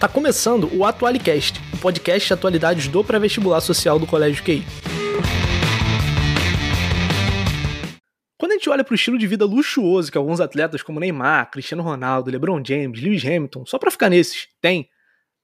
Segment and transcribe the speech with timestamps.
[0.00, 4.64] Tá começando o Atualicast, o podcast de atualidades do pré-vestibular social do Colégio QI.
[8.38, 11.50] Quando a gente olha para o estilo de vida luxuoso que alguns atletas como Neymar,
[11.50, 14.88] Cristiano Ronaldo, LeBron James, Lewis Hamilton, só para ficar nesses, têm,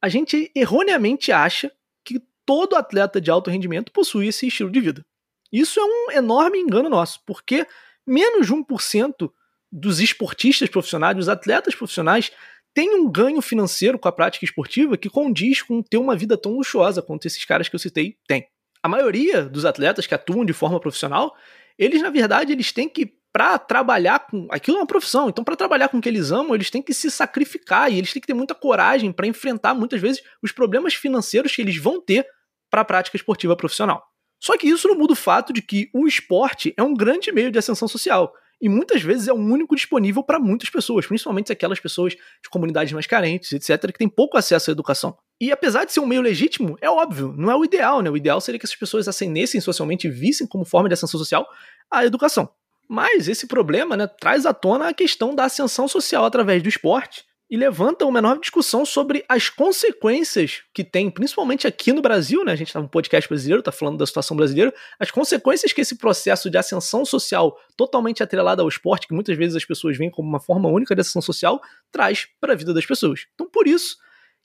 [0.01, 1.71] a gente erroneamente acha
[2.03, 5.05] que todo atleta de alto rendimento possui esse estilo de vida.
[5.53, 7.67] Isso é um enorme engano nosso, porque
[8.07, 9.31] menos de 1%
[9.71, 12.33] dos esportistas profissionais, dos atletas profissionais,
[12.77, 16.53] tem um ganho financeiro com a prática esportiva que condiz com ter uma vida tão
[16.53, 18.47] luxuosa quanto esses caras que eu citei têm.
[18.83, 21.35] A maioria dos atletas que atuam de forma profissional,
[21.79, 25.57] eles na verdade eles têm que para trabalhar com aquilo é uma profissão, então para
[25.57, 28.27] trabalhar com o que eles amam, eles têm que se sacrificar e eles têm que
[28.27, 32.27] ter muita coragem para enfrentar muitas vezes os problemas financeiros que eles vão ter
[32.71, 34.05] para a prática esportiva profissional.
[34.39, 37.51] Só que isso não muda o fato de que o esporte é um grande meio
[37.51, 41.79] de ascensão social e muitas vezes é o único disponível para muitas pessoas, principalmente aquelas
[41.79, 45.17] pessoas de comunidades mais carentes, etc., que têm pouco acesso à educação.
[45.41, 48.09] E apesar de ser um meio legítimo, é óbvio, não é o ideal, né?
[48.09, 51.47] O ideal seria que essas pessoas ascendessem socialmente e vissem como forma de ascensão social
[51.91, 52.49] a educação.
[52.89, 57.25] Mas esse problema né, traz à tona a questão da ascensão social através do esporte
[57.49, 62.53] e levanta uma enorme discussão sobre as consequências que tem, principalmente aqui no Brasil, né?
[62.53, 65.97] A gente está no podcast brasileiro, está falando da situação brasileira, as consequências que esse
[65.97, 70.29] processo de ascensão social totalmente atrelado ao esporte, que muitas vezes as pessoas veem como
[70.29, 71.61] uma forma única de ascensão social,
[71.93, 73.27] traz para a vida das pessoas.
[73.35, 73.97] Então, por isso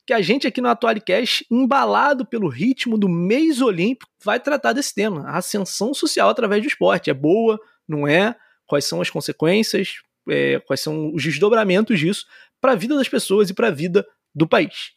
[0.06, 4.94] que a gente aqui no Atualicast, embalado pelo ritmo do mês olímpico, vai tratar desse
[4.94, 7.10] tema, a ascensão social através do esporte.
[7.10, 7.58] É boa,
[7.88, 8.36] não é?
[8.66, 9.94] Quais são as consequências?
[10.28, 12.26] É, quais são os desdobramentos disso
[12.62, 14.92] para a vida das pessoas e para a vida do país.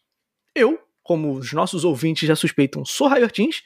[0.53, 3.63] Eu, como os nossos ouvintes já suspeitam, sou Raio Ortins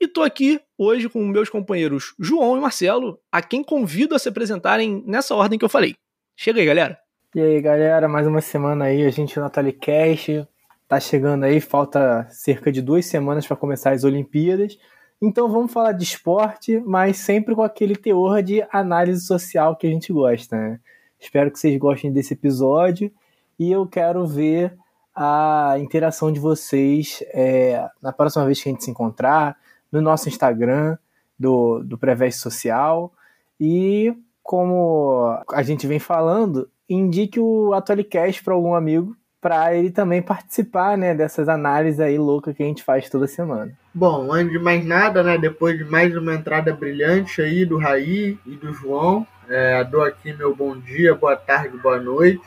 [0.00, 4.26] e estou aqui hoje com meus companheiros João e Marcelo, a quem convido a se
[4.26, 5.94] apresentarem nessa ordem que eu falei.
[6.34, 6.98] Chega aí, galera.
[7.34, 10.46] E aí, galera, mais uma semana aí, a gente no Cash
[10.88, 14.78] tá chegando aí, falta cerca de duas semanas para começar as Olimpíadas.
[15.20, 19.90] Então vamos falar de esporte, mas sempre com aquele teor de análise social que a
[19.90, 20.80] gente gosta, né?
[21.20, 23.12] Espero que vocês gostem desse episódio
[23.58, 24.76] e eu quero ver
[25.14, 29.56] a interação de vocês é, na próxima vez que a gente se encontrar,
[29.90, 30.96] no nosso Instagram
[31.38, 33.12] do, do Preveste Social.
[33.60, 40.22] E como a gente vem falando, indique o Atualicast para algum amigo para ele também
[40.22, 43.72] participar né, dessas análises aí loucas que a gente faz toda semana.
[43.92, 48.38] Bom, antes de mais nada, né, depois de mais uma entrada brilhante aí do Raí
[48.46, 52.40] e do João, é, dou aqui meu bom dia, boa tarde, boa noite.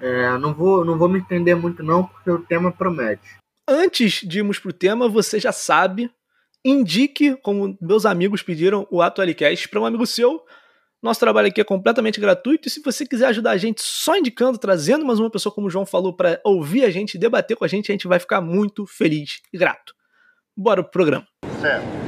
[0.00, 3.36] É, não, vou, não vou me estender muito não, porque o tema promete.
[3.68, 6.10] Antes de irmos pro tema, você já sabe,
[6.64, 10.44] indique, como meus amigos pediram, o Atualicast para um amigo seu.
[11.02, 14.58] Nosso trabalho aqui é completamente gratuito e se você quiser ajudar a gente só indicando,
[14.58, 17.68] trazendo mais uma pessoa, como o João falou, para ouvir a gente, debater com a
[17.68, 19.94] gente, a gente vai ficar muito feliz e grato.
[20.56, 21.26] Bora pro programa.
[21.60, 22.05] Certo.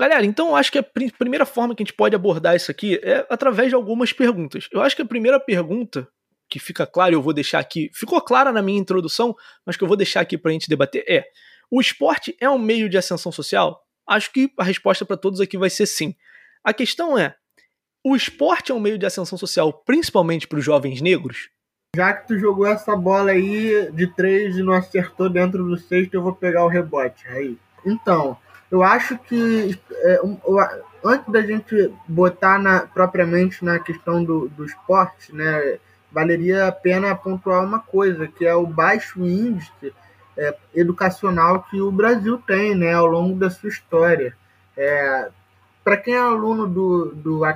[0.00, 0.82] Galera, então eu acho que a
[1.18, 4.66] primeira forma que a gente pode abordar isso aqui é através de algumas perguntas.
[4.72, 6.08] Eu acho que a primeira pergunta
[6.48, 9.88] que fica clara, eu vou deixar aqui, ficou clara na minha introdução, mas que eu
[9.88, 11.26] vou deixar aqui para a gente debater é:
[11.70, 13.78] o esporte é um meio de ascensão social?
[14.08, 16.14] Acho que a resposta para todos aqui vai ser sim.
[16.64, 17.34] A questão é:
[18.02, 21.50] o esporte é um meio de ascensão social principalmente para os jovens negros?
[21.94, 26.14] Já que tu jogou essa bola aí de três e não acertou dentro do sexto,
[26.14, 27.58] eu vou pegar o rebote aí.
[27.84, 28.38] Então,
[28.70, 30.38] eu acho que é, um,
[31.04, 35.78] antes da gente botar na, propriamente na questão do, do esporte, né,
[36.12, 39.92] valeria a pena pontuar uma coisa, que é o baixo índice
[40.36, 44.36] é, educacional que o Brasil tem né, ao longo da sua história.
[44.76, 45.28] É,
[45.82, 47.46] Para quem é aluno do, do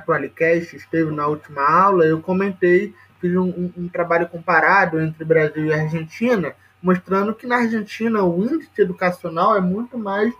[0.73, 6.53] esteve na última aula, eu comentei, fiz um, um trabalho comparado entre Brasil e Argentina,
[6.81, 10.33] mostrando que na Argentina o índice educacional é muito mais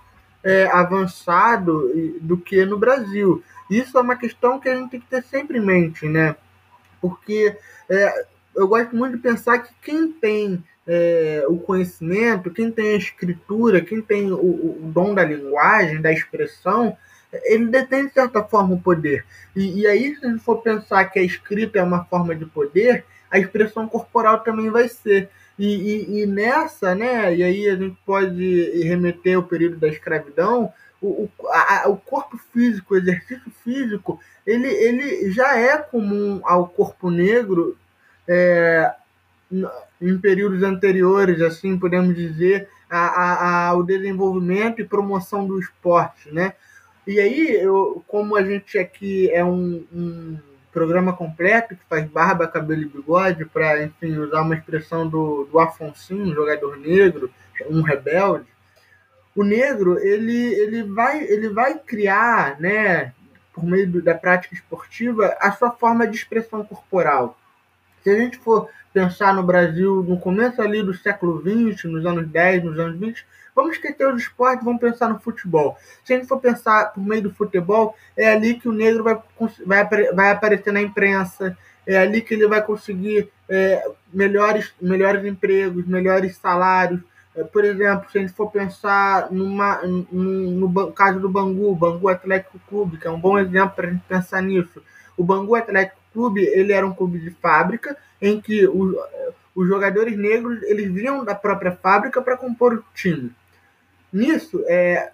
[0.45, 1.91] é, avançado
[2.21, 3.43] do que no Brasil.
[3.69, 6.35] Isso é uma questão que a gente tem que ter sempre em mente, né?
[7.01, 7.57] Porque
[7.89, 8.25] é,
[8.55, 13.81] eu gosto muito de pensar que quem tem é, o conhecimento, quem tem a escritura,
[13.81, 16.95] quem tem o, o, dom da linguagem, da expressão,
[17.43, 19.25] ele detém de certa forma o poder.
[19.55, 22.45] E, e aí, se a gente for pensar que a escrita é uma forma de
[22.45, 25.29] poder, a expressão corporal também vai ser.
[25.57, 30.71] E, e, e, nessa, né, e aí a gente pode remeter ao período da escravidão,
[31.01, 36.67] o, o, a, o corpo físico, o exercício físico, ele, ele já é comum ao
[36.67, 37.77] corpo negro
[38.27, 38.93] é,
[40.01, 46.53] em períodos anteriores, assim podemos dizer, a, a, ao desenvolvimento e promoção do esporte, né?
[47.07, 50.37] E aí, eu, como a gente aqui é um, um
[50.75, 55.57] programa completo, que faz barba, cabelo e bigode, para, enfim, usar uma expressão do, do
[55.57, 57.31] Afonso, um jogador negro,
[57.69, 58.45] um rebelde.
[59.33, 63.13] O negro, ele, ele, vai, ele vai criar, né,
[63.53, 67.39] por meio do, da prática esportiva, a sua forma de expressão corporal.
[68.03, 72.27] Se a gente for pensar no Brasil no começo ali do século XX, nos anos
[72.27, 73.25] 10, nos anos 20,
[73.55, 75.77] vamos esquecer os esportes, vamos pensar no futebol.
[76.03, 79.17] Se a gente for pensar por meio do futebol, é ali que o negro vai,
[79.65, 81.57] vai, vai aparecer na imprensa,
[81.87, 86.99] é ali que ele vai conseguir é, melhores, melhores empregos, melhores salários.
[87.35, 92.09] É, por exemplo, se a gente for pensar numa, no, no caso do Bangu, Bangu
[92.09, 94.81] Atlético Clube, que é um bom exemplo para a gente pensar nisso.
[95.15, 100.61] O Bangu Atlético Clube ele era um clube de fábrica em que os jogadores negros
[100.63, 103.31] eles vinham da própria fábrica para compor o time.
[104.15, 105.11] Nisso, é,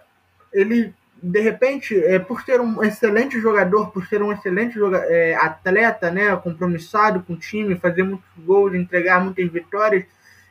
[0.53, 0.94] ele
[1.24, 6.09] de repente, é, por ser um excelente jogador, por ser um excelente joga é, atleta,
[6.09, 10.03] né, compromissado com o time, fazer muitos gols, entregar muitas vitórias,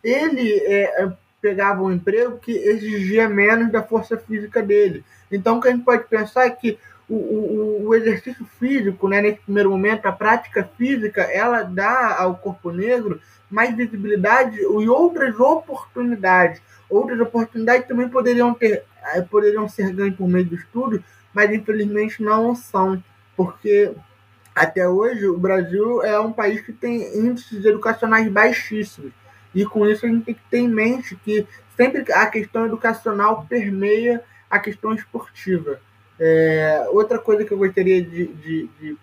[0.02, 1.12] ele é,
[1.42, 5.04] pegava um emprego que exigia menos da força física dele.
[5.30, 9.20] Então, o que a gente pode pensar é que o, o, o, exercício físico, né,
[9.20, 13.20] nesse primeiro momento, a prática física, ela dá ao corpo negro
[13.50, 16.62] mais visibilidade e outras oportunidades.
[16.90, 18.84] Outras oportunidades também poderiam, ter,
[19.14, 21.02] eh, poderiam ser ganhas por meio do estudo,
[21.32, 23.02] mas infelizmente não são,
[23.36, 23.92] porque
[24.54, 29.12] até hoje o Brasil é um país que tem índices educacionais baixíssimos.
[29.54, 31.46] E com isso a gente tem que ter em mente que
[31.76, 35.80] sempre a questão educacional permeia a questão esportiva.
[36.18, 38.98] É, outra coisa que eu gostaria de, de, de,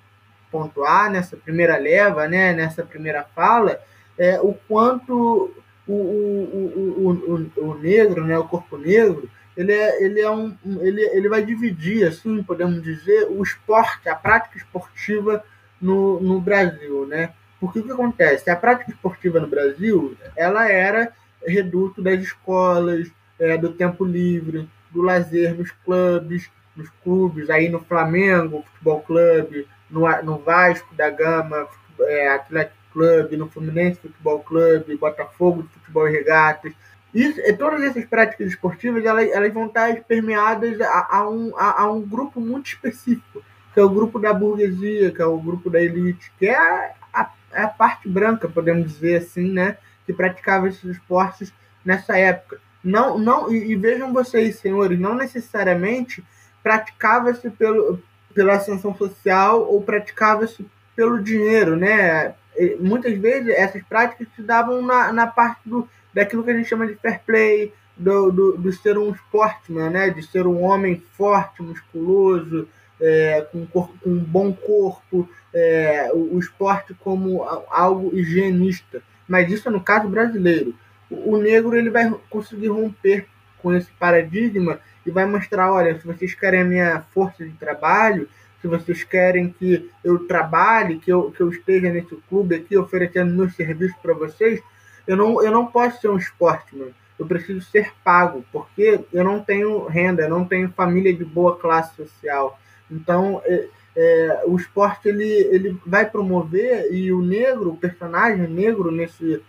[0.51, 3.81] pontuar nessa primeira leva, né, nessa primeira fala,
[4.17, 5.51] é o quanto
[5.87, 11.01] o, o, o, o, negro, né, o corpo negro, ele, é, ele, é um, ele,
[11.01, 15.43] ele vai dividir, assim, podemos dizer, o esporte, a prática esportiva
[15.81, 17.33] no, no Brasil, né?
[17.59, 18.49] Porque o que acontece?
[18.49, 21.11] A prática esportiva no Brasil, ela era
[21.45, 27.79] reduto das escolas, é, do tempo livre, do lazer nos clubes, nos clubes, aí no
[27.79, 31.67] Flamengo, Futebol Clube, no, no Vasco da Gama,
[32.01, 36.73] é, Atlético Clube, no Fluminense Futebol Clube, Botafogo de Futebol e Regatas.
[37.13, 41.91] Isso, todas essas práticas esportivas elas, elas vão estar permeadas a, a um, a, a,
[41.91, 45.79] um grupo muito específico, que é o grupo da burguesia, que é o grupo da
[45.79, 50.67] elite, que é a, a, é a parte branca, podemos dizer assim, né, que praticava
[50.67, 51.53] esses esportes
[51.85, 52.59] nessa época.
[52.83, 56.23] Não, não, e, e vejam vocês, senhores, não necessariamente
[56.63, 58.01] praticava-se pelo,
[58.33, 60.65] pela ascensão social ou praticava-se
[60.97, 62.33] pelo dinheiro, né?
[62.79, 66.87] Muitas vezes essas práticas se davam na, na parte do, daquilo que a gente chama
[66.87, 70.09] de fair play, do, do, do ser um sportman, né?
[70.09, 72.67] De ser um homem forte, musculoso,
[72.99, 79.03] é, com, corpo, com um bom corpo, é, o, o, esporte como algo higienista.
[79.27, 80.73] Mas isso é no caso brasileiro.
[81.11, 83.27] O, o negro ele vai conseguir romper
[83.61, 88.27] com esse paradigma e vai mostrar, olha, se vocês querem a minha força de trabalho,
[88.61, 93.33] se vocês querem que eu trabalhe, que eu, que eu esteja nesse clube aqui oferecendo
[93.33, 94.61] meus serviços para vocês,
[95.05, 96.93] eu não, eu não posso ser um sportman.
[97.17, 101.55] Eu preciso ser pago, porque eu não tenho renda, eu não tenho família de boa
[101.55, 102.59] classe social.
[102.91, 108.91] Então, é, é, o esporte ele, ele vai promover e o negro, o personagem negro
[108.91, 109.41] nesse,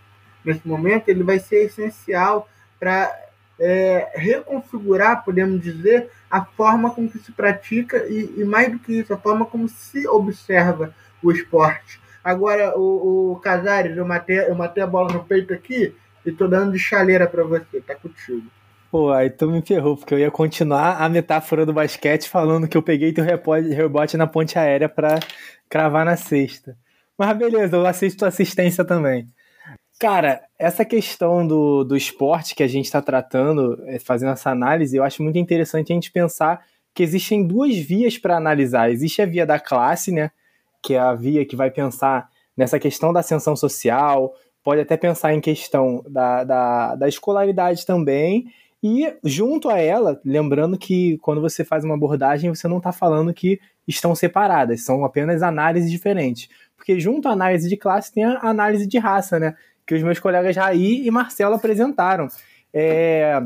[0.43, 2.49] nesse momento, ele vai ser essencial
[2.81, 3.15] para
[3.61, 9.13] é, reconfigurar, podemos dizer, a forma como se pratica e, e, mais do que isso,
[9.13, 12.01] a forma como se observa o esporte.
[12.23, 16.47] Agora, o, o Casares, eu matei, eu matei a bola no peito aqui e tô
[16.47, 18.45] dando de chaleira para você, tá contigo.
[18.91, 22.77] Pô, aí tu me ferrou, porque eu ia continuar a metáfora do basquete falando que
[22.77, 25.21] eu peguei teu rebote na ponte aérea para
[25.69, 26.77] cravar na cesta.
[27.17, 29.27] Mas beleza, eu assisto assistência também.
[29.99, 34.97] Cara, essa questão do, do esporte que a gente está tratando, é, fazendo essa análise,
[34.97, 36.65] eu acho muito interessante a gente pensar
[36.95, 38.91] que existem duas vias para analisar.
[38.91, 40.31] Existe a via da classe, né?
[40.81, 45.35] Que é a via que vai pensar nessa questão da ascensão social, pode até pensar
[45.35, 48.53] em questão da, da, da escolaridade também,
[48.83, 53.35] e junto a ela, lembrando que quando você faz uma abordagem, você não está falando
[53.35, 56.49] que estão separadas, são apenas análises diferentes.
[56.77, 59.57] Porque junto à análise de classe tem a análise de raça, né?
[59.89, 62.29] Que os meus colegas Raí e Marcelo apresentaram.
[62.75, 63.43] É,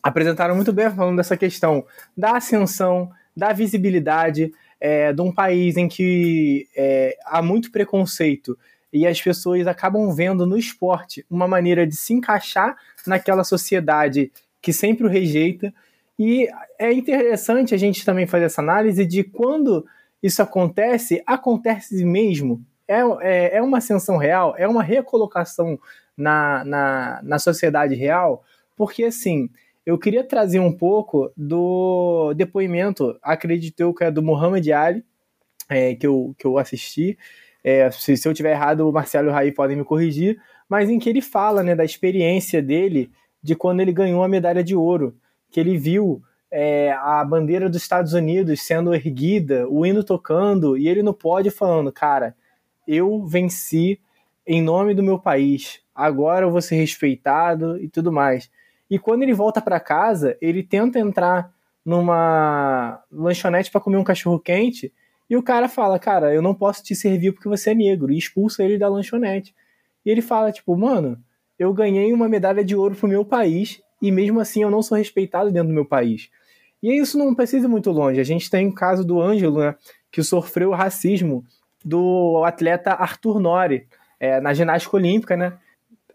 [0.00, 1.84] apresentaram muito bem falando dessa questão
[2.16, 8.56] da ascensão, da visibilidade é, de um país em que é, há muito preconceito
[8.92, 14.72] e as pessoas acabam vendo no esporte uma maneira de se encaixar naquela sociedade que
[14.72, 15.74] sempre o rejeita.
[16.16, 16.46] E
[16.78, 19.84] é interessante a gente também fazer essa análise de quando
[20.22, 22.64] isso acontece, acontece mesmo.
[22.88, 25.78] É, é, é uma ascensão real, é uma recolocação
[26.16, 28.44] na, na, na sociedade real,
[28.76, 29.48] porque assim,
[29.84, 35.04] eu queria trazer um pouco do depoimento, acredito eu que é do Muhammad Ali,
[35.68, 37.18] é, que, eu, que eu assisti.
[37.64, 40.88] É, se, se eu tiver errado, o Marcelo e o Raí podem me corrigir, mas
[40.88, 43.10] em que ele fala né, da experiência dele
[43.42, 45.16] de quando ele ganhou a medalha de ouro,
[45.50, 50.88] que ele viu é, a bandeira dos Estados Unidos sendo erguida, o hino tocando, e
[50.88, 52.36] ele no pódio falando, cara,
[52.86, 54.00] eu venci
[54.46, 58.50] em nome do meu país, agora eu vou ser respeitado e tudo mais.
[58.90, 61.52] E quando ele volta para casa, ele tenta entrar
[61.84, 64.92] numa lanchonete para comer um cachorro quente
[65.28, 68.18] e o cara fala: Cara, eu não posso te servir porque você é negro, e
[68.18, 69.54] expulsa ele da lanchonete.
[70.04, 71.18] E ele fala: Tipo, mano,
[71.58, 74.98] eu ganhei uma medalha de ouro pro meu país e mesmo assim eu não sou
[74.98, 76.28] respeitado dentro do meu país.
[76.82, 78.20] E isso não precisa ir muito longe.
[78.20, 79.74] A gente tem o caso do Ângelo, né,
[80.10, 81.44] que sofreu racismo
[81.84, 83.86] do atleta Arthur Nori
[84.20, 85.58] é, na ginástica olímpica, né?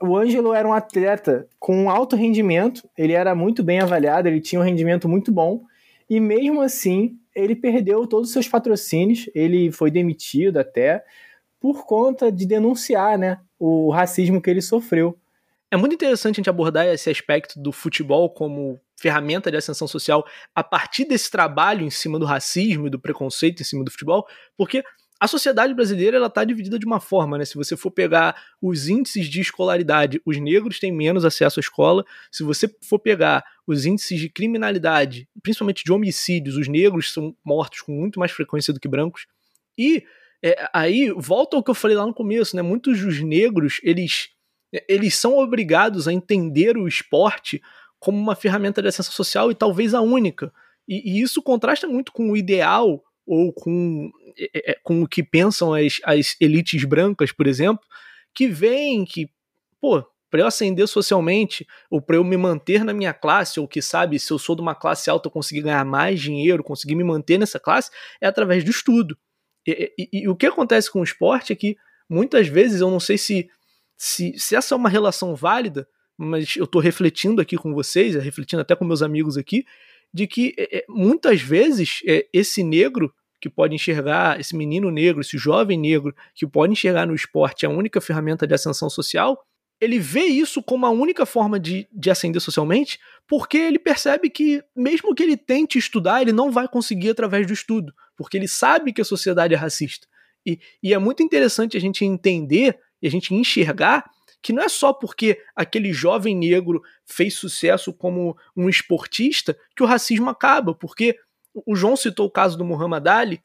[0.02, 4.62] o Ângelo era um atleta com alto rendimento, ele era muito bem avaliado, ele tinha
[4.62, 5.64] um rendimento muito bom,
[6.10, 11.04] e mesmo assim ele perdeu todos os seus patrocínios, ele foi demitido até
[11.60, 15.18] por conta de denunciar né, o racismo que ele sofreu.
[15.70, 20.26] É muito interessante a gente abordar esse aspecto do futebol como ferramenta de ascensão social
[20.56, 24.26] a partir desse trabalho em cima do racismo e do preconceito em cima do futebol,
[24.56, 24.84] porque
[25.20, 27.46] a sociedade brasileira ela está dividida de uma forma, né?
[27.46, 32.06] Se você for pegar os índices de escolaridade, os negros têm menos acesso à escola.
[32.32, 37.82] Se você for pegar os índices de criminalidade, principalmente de homicídios, os negros são mortos
[37.82, 39.26] com muito mais frequência do que brancos.
[39.78, 40.04] E
[40.44, 42.62] é, aí volta ao que eu falei lá no começo, né?
[42.62, 44.30] Muitos dos negros eles
[44.88, 47.62] eles são obrigados a entender o esporte
[48.00, 50.52] como uma ferramenta de acesso social e talvez a única.
[50.88, 55.22] E, e isso contrasta muito com o ideal ou com, é, é, com o que
[55.22, 57.86] pensam as, as elites brancas, por exemplo,
[58.34, 59.30] que veem que,
[59.82, 63.82] pô, para eu ascender socialmente, ou para eu me manter na minha classe, ou que
[63.82, 67.04] sabe, se eu sou de uma classe alta, eu conseguir ganhar mais dinheiro, conseguir me
[67.04, 67.92] manter nessa classe,
[68.22, 69.18] é através do estudo.
[69.66, 71.78] E, e, e, o que acontece com o esporte é que
[72.10, 73.50] muitas vezes eu não sei se,
[73.98, 78.62] se, se essa é uma relação válida, mas eu estou refletindo aqui com vocês, refletindo
[78.62, 79.66] até com meus amigos aqui,
[80.14, 85.22] de que é, é, muitas vezes é, esse negro que pode enxergar, esse menino negro,
[85.22, 89.40] esse jovem negro que pode enxergar no esporte a única ferramenta de ascensão social,
[89.80, 94.64] ele vê isso como a única forma de, de ascender socialmente, porque ele percebe que,
[94.76, 98.92] mesmo que ele tente estudar, ele não vai conseguir através do estudo, porque ele sabe
[98.92, 100.08] que a sociedade é racista.
[100.46, 104.10] E, e é muito interessante a gente entender e a gente enxergar
[104.48, 109.86] que não é só porque aquele jovem negro fez sucesso como um esportista que o
[109.86, 111.20] racismo acaba, porque
[111.66, 113.44] o João citou o caso do Muhammad Ali,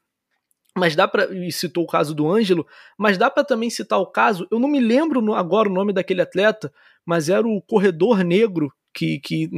[0.73, 2.65] mas dá para e citou o caso do Ângelo,
[2.97, 6.21] mas dá para também citar o caso, eu não me lembro agora o nome daquele
[6.21, 6.73] atleta,
[7.05, 9.49] mas era o corredor negro que, que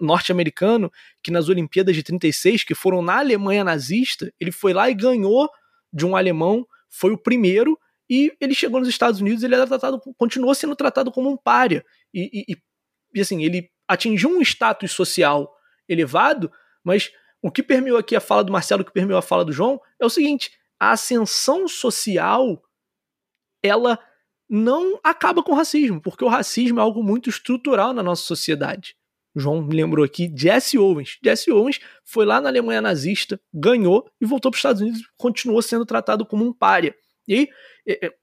[0.00, 4.94] norte-americano que nas Olimpíadas de 36, que foram na Alemanha nazista, ele foi lá e
[4.94, 5.50] ganhou
[5.92, 7.76] de um alemão, foi o primeiro
[8.08, 11.84] e ele chegou nos Estados Unidos, ele era tratado, continuou sendo tratado como um pária.
[12.12, 12.56] E, e,
[13.14, 15.52] e assim, ele atingiu um status social
[15.88, 16.50] elevado,
[16.82, 17.10] mas
[17.42, 19.80] o que permeou aqui a fala do Marcelo, o que permeou a fala do João,
[20.00, 22.62] é o seguinte: a ascensão social
[23.62, 23.98] ela
[24.48, 28.94] não acaba com o racismo, porque o racismo é algo muito estrutural na nossa sociedade.
[29.34, 31.18] O João me lembrou aqui Jesse Owens.
[31.22, 35.60] Jesse Owens foi lá na Alemanha nazista, ganhou e voltou para os Estados Unidos continuou
[35.60, 36.94] sendo tratado como um pária.
[37.26, 37.48] E aí,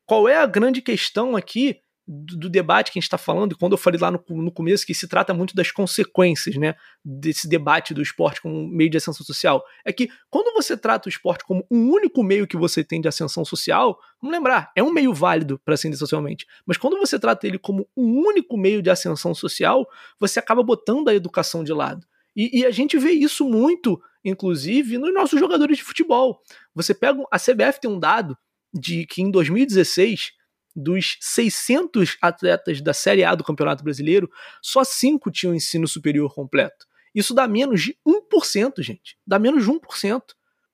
[0.06, 3.56] qual é a grande questão aqui do, do debate que a gente está falando, e
[3.56, 7.48] quando eu falei lá no, no, começo que se trata muito das consequências né, desse
[7.48, 11.46] debate do esporte como meio de ascensão social, é que quando você trata o esporte
[11.46, 15.13] como um único meio que você tem de ascensão social, vamos lembrar, é um meio
[15.13, 19.34] válido para ascender socialmente, mas quando você trata ele como um único meio de ascensão
[19.34, 19.88] social,
[20.20, 22.06] você acaba botando a educação de lado.
[22.36, 26.41] E, e, a gente vê isso muito, inclusive, nos nossos jogadores de futebol.
[26.74, 27.22] Você pega.
[27.30, 28.38] A CBF tem um dado
[28.73, 30.31] de que em 2016,
[30.75, 34.29] dos 600 atletas da Série A do Campeonato Brasileiro,
[34.61, 36.85] só 5 tinham ensino superior completo.
[37.13, 39.17] Isso dá menos de 1%, gente.
[39.27, 40.21] Dá menos de 1%.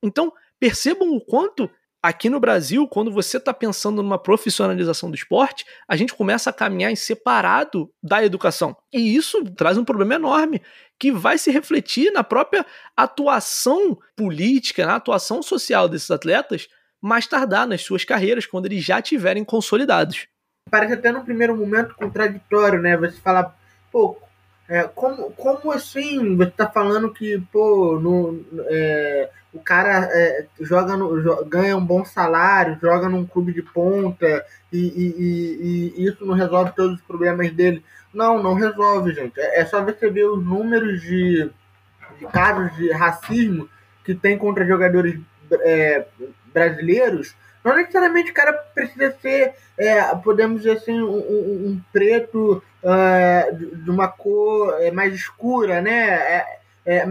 [0.04, 1.70] Então, percebam o quanto
[2.02, 6.54] aqui no Brasil, quando você está pensando numa profissionalização do esporte, a gente começa a
[6.54, 8.76] caminhar em separado da educação.
[8.94, 10.62] E isso traz um problema enorme,
[11.00, 16.68] que vai se refletir na própria atuação política, na atuação social desses atletas,
[17.02, 20.28] mais tardar nas suas carreiras, quando eles já tiverem consolidados.
[20.70, 22.98] Parece até no primeiro momento contraditório, né?
[22.98, 23.58] Você falar,
[23.92, 24.18] pô,
[24.70, 30.98] É, como, como assim você tá falando que, pô, no, é, o cara é, joga
[30.98, 36.26] no, ganha um bom salário, joga num clube de ponta e, e, e, e, isso
[36.26, 37.82] não resolve todos os problemas dele?
[38.14, 39.40] Não, não resolve, gente.
[39.40, 41.50] É, é só você ver os números de,
[42.20, 43.70] de casos de racismo
[44.04, 45.18] que tem contra jogadores
[45.62, 46.06] é,
[46.58, 47.36] brasileiros
[47.68, 53.90] não necessariamente o cara precisa ser, é, podemos dizer assim, um, um, preto uh, de
[53.90, 56.08] uma cor é, mais escura, né?
[56.08, 56.46] É,
[56.86, 57.10] é,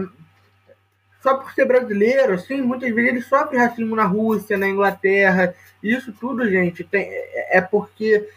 [1.21, 5.53] só por ser brasileiro, assim, muitas vezes ele sofre racismo na Rússia, na Inglaterra.
[5.83, 8.27] Isso tudo, gente, tem, é, é porque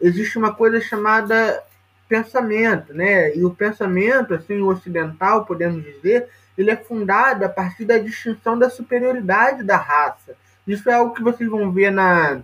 [0.00, 1.60] existe uma coisa chamada
[2.08, 3.34] pensamento, né?
[3.34, 8.70] E o pensamento, assim, ocidental, podemos dizer, ele é fundado a partir da distinção da
[8.70, 10.36] superioridade da raça.
[10.66, 12.42] Isso é algo que vocês vão ver na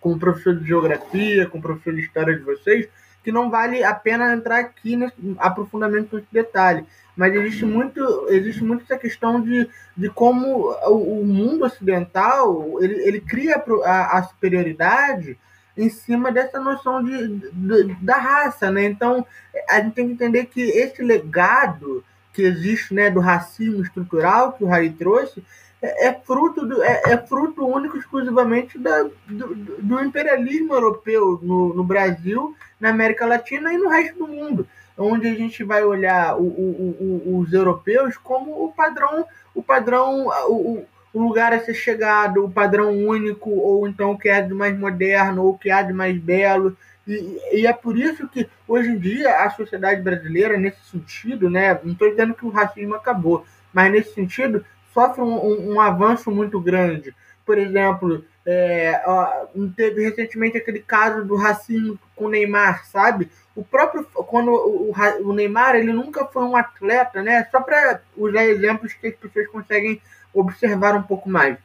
[0.00, 2.88] com o professor de geografia, com o professor de história de vocês,
[3.22, 6.86] que não vale a pena entrar aqui nesse aprofundamento nesse detalhe.
[7.16, 12.94] Mas existe muito, existe muito essa questão de, de como o, o mundo ocidental ele,
[13.02, 15.36] ele cria a, a, superioridade
[15.76, 18.84] em cima dessa noção de, de, da raça, né?
[18.84, 19.26] Então
[19.68, 24.62] a gente tem que entender que esse legado que existe, né, do racismo estrutural que
[24.62, 25.42] o Raí trouxe,
[25.80, 31.72] é, é, fruto do, é, é, fruto único exclusivamente da, do, do, imperialismo europeu no,
[31.72, 34.66] no, Brasil, na América Latina e no resto do mundo,
[34.96, 40.26] onde a gente vai olhar o, o, o, os europeus como o padrão, o padrão,
[40.48, 44.76] o, lugar a ser chegado, o padrão único, ou então o que é de mais
[44.76, 46.76] moderno, ou o que há de mais belo.
[47.06, 51.78] E, e, é por isso que hoje em dia a sociedade brasileira, nesse sentido, né,
[51.82, 54.64] não estou dizendo que o racismo acabou, mas nesse sentido,
[54.98, 57.14] sofre um, um, um avanço muito grande.
[57.46, 63.30] Por exemplo, é, ó, teve recentemente aquele caso do racismo com o Neymar, sabe?
[63.54, 67.46] O próprio quando o, o Neymar ele nunca foi um atleta, né?
[67.50, 70.02] Só para usar exemplos que as pessoas conseguem
[70.34, 71.56] observar um pouco mais.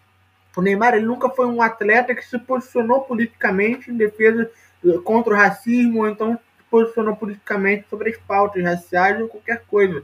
[0.56, 4.50] O Neymar ele nunca foi um atleta que se posicionou politicamente em defesa
[4.86, 9.64] eh, contra o racismo, ou então se posicionou politicamente sobre as pautas raciais ou qualquer
[9.68, 10.04] coisa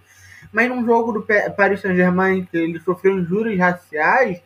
[0.51, 4.41] mas num jogo do Paris Saint-Germain que ele sofreu injúrias raciais,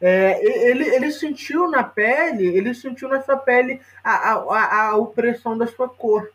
[0.00, 0.38] é,
[0.70, 5.66] ele, ele sentiu na pele, ele sentiu na sua pele a, a, a opressão da
[5.66, 6.28] sua cor.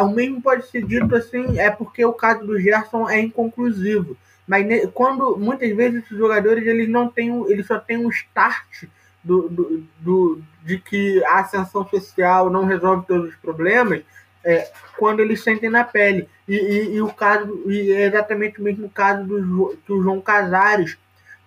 [0.00, 4.16] O mesmo pode ser dito assim, é porque o caso do Gerson é inconclusivo.
[4.46, 8.84] Mas quando muitas vezes esses jogadores eles não têm, eles só têm um start
[9.22, 14.02] do, do, do, de que a ascensão social não resolve todos os problemas,
[14.44, 16.28] é, quando eles sentem na pele.
[16.46, 20.20] E, e, e, o caso, e é exatamente o mesmo caso do, que o João
[20.20, 20.98] Casares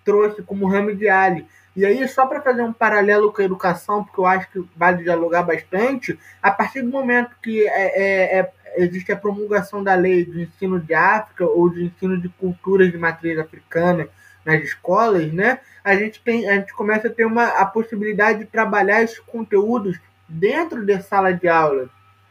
[0.04, 1.46] trouxe como ramo de Ali.
[1.76, 5.04] E aí, só para fazer um paralelo com a educação, porque eu acho que vale
[5.04, 10.24] dialogar bastante, a partir do momento que é, é, é, existe a promulgação da lei
[10.24, 14.08] de ensino de África ou de ensino de culturas de matriz africana
[14.44, 18.44] nas escolas, né, a gente tem, a gente começa a ter uma, a possibilidade de
[18.46, 21.88] trabalhar esses conteúdos dentro da sala de aula.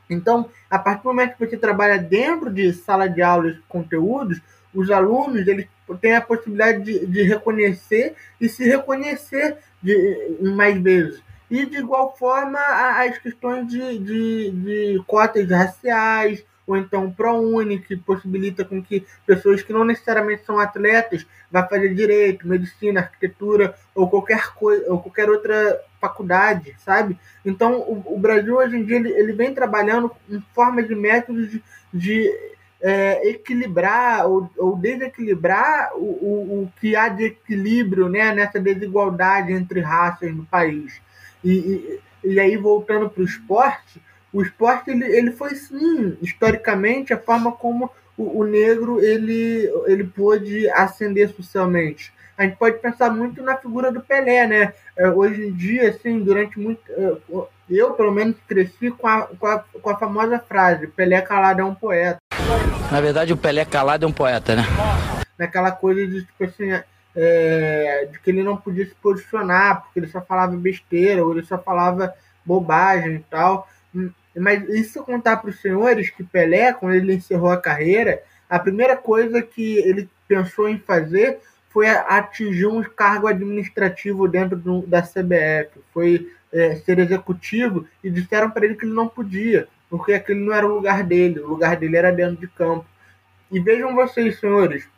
[0.10, 4.42] Então, a partir do momento que você trabalha dentro de sala de aula e conteúdos,
[4.74, 5.68] os alunos eles
[6.02, 11.22] têm a possibilidade de, de reconhecer e se reconhecer de, mais vezes.
[11.50, 17.96] E, de igual forma, as questões de, de, de cotas raciais, ou então ProUni, que
[17.96, 24.10] possibilita com que pessoas que não necessariamente são atletas vá fazer direito, medicina, arquitetura ou
[24.10, 27.18] qualquer coisa, ou qualquer outra faculdade, sabe?
[27.46, 31.50] Então, o, o Brasil hoje em dia ele, ele, vem trabalhando em forma de métodos
[31.50, 32.32] de, de
[32.82, 39.52] é, equilibrar ou, ou desequilibrar o, o, o, que há de equilíbrio né, nessa desigualdade
[39.52, 41.02] entre raças no país.
[41.44, 47.14] E, e, e aí, voltando para o esporte, o esporte ele, ele foi sim historicamente
[47.14, 53.10] a forma como o, o, negro ele ele pôde ascender socialmente a gente pode pensar
[53.10, 54.74] muito na figura do Pelé né?
[54.96, 57.18] É, hoje em dia assim durante muito é,
[57.70, 61.66] eu pelo menos cresci com a, com a, com a famosa frase Pelé calado é
[61.66, 62.20] um poeta.
[62.92, 64.64] Na verdade o Pelé calado é um poeta né?
[65.38, 66.72] Naquela coisa de tipo assim
[67.16, 71.46] é, de que ele não podia se posicionar porque ele só falava besteira ou ele
[71.46, 72.14] só falava
[72.46, 73.68] bobagem e tal.
[74.36, 78.96] Mas isso contar para os senhores que Pelé, quando ele encerrou a carreira, a primeira
[78.96, 81.40] coisa que ele pensou em fazer
[81.78, 88.50] foi atingir um cargo administrativo dentro do, da CBF, foi é, ser executivo e disseram
[88.50, 91.76] para ele que ele não podia, porque aquele não era o lugar dele, o lugar
[91.76, 92.84] dele era dentro de campo.
[93.52, 94.90] E vejam vocês, senhores,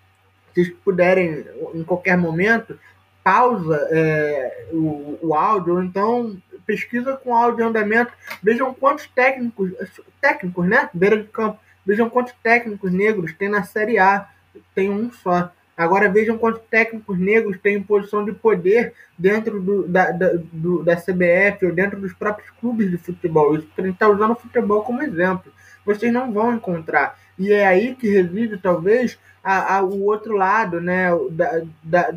[0.53, 2.79] se puderem em qualquer momento,
[3.21, 9.73] pausa é, o, o áudio, ou então pesquisa com áudio de andamento, vejam quantos técnicos,
[10.21, 14.29] técnicos, né, beira de campo, Vejam quantos técnicos negros tem na Série A.
[14.75, 15.51] Tem um só.
[15.79, 20.97] Agora vejam quantos técnicos negros têm posição de poder dentro do, da, da, do, da
[20.97, 23.55] CBF ou dentro dos próprios clubes de futebol.
[23.55, 25.53] Isso a gente está usando o futebol como exemplo.
[25.85, 27.17] Vocês não vão encontrar.
[27.37, 31.13] E é aí que reside, talvez, a, a, o outro lado, né?
[31.13, 32.13] O, da, da,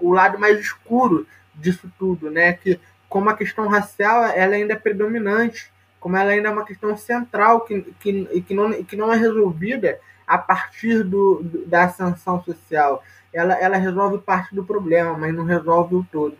[0.00, 2.52] o lado mais escuro disso tudo, né?
[2.52, 6.96] Que como a questão racial ela ainda é predominante, como ela ainda é uma questão
[6.96, 13.02] central que, que, que, não, que não é resolvida a partir do, da ascensão social.
[13.32, 16.36] Ela, ela resolve parte do problema, mas não resolve o todo.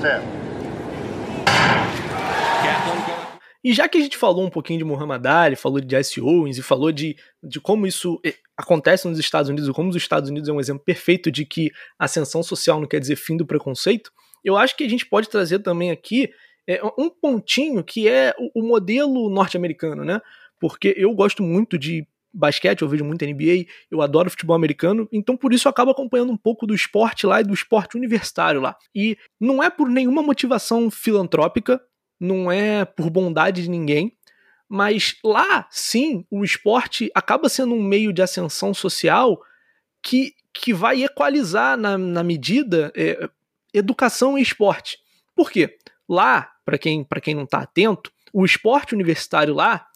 [0.00, 0.26] Certo.
[3.64, 6.58] E já que a gente falou um pouquinho de Muhammad Ali, falou de Jesse Owens
[6.58, 10.48] e falou de, de como isso eh, acontece nos Estados Unidos, como os Estados Unidos
[10.48, 14.10] é um exemplo perfeito de que ascensão social não quer dizer fim do preconceito,
[14.44, 16.28] eu acho que a gente pode trazer também aqui
[16.66, 20.20] é, um pontinho que é o, o modelo norte-americano, né?
[20.60, 25.36] Porque eu gosto muito de basquete, eu vejo muito NBA, eu adoro futebol americano, então
[25.36, 28.76] por isso eu acabo acompanhando um pouco do esporte lá e do esporte universitário lá.
[28.94, 31.80] E não é por nenhuma motivação filantrópica,
[32.18, 34.16] não é por bondade de ninguém,
[34.68, 39.40] mas lá sim o esporte acaba sendo um meio de ascensão social
[40.02, 43.28] que, que vai equalizar na, na medida é,
[43.74, 44.98] educação e esporte.
[45.34, 45.78] Por quê?
[46.08, 49.86] Lá, para quem, quem não está atento, o esporte universitário lá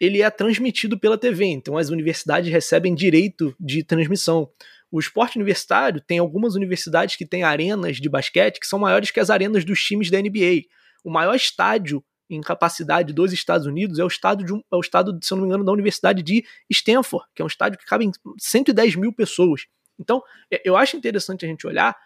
[0.00, 4.48] ele é transmitido pela TV, então as universidades recebem direito de transmissão.
[4.90, 9.20] O esporte universitário tem algumas universidades que têm arenas de basquete que são maiores que
[9.20, 10.62] as arenas dos times da NBA.
[11.04, 14.80] O maior estádio em capacidade dos Estados Unidos é o estado, de um, é o
[14.80, 18.04] estado, se não me engano, da Universidade de Stanford, que é um estádio que cabe
[18.04, 19.66] em 110 mil pessoas.
[19.98, 20.22] Então,
[20.64, 21.96] eu acho interessante a gente olhar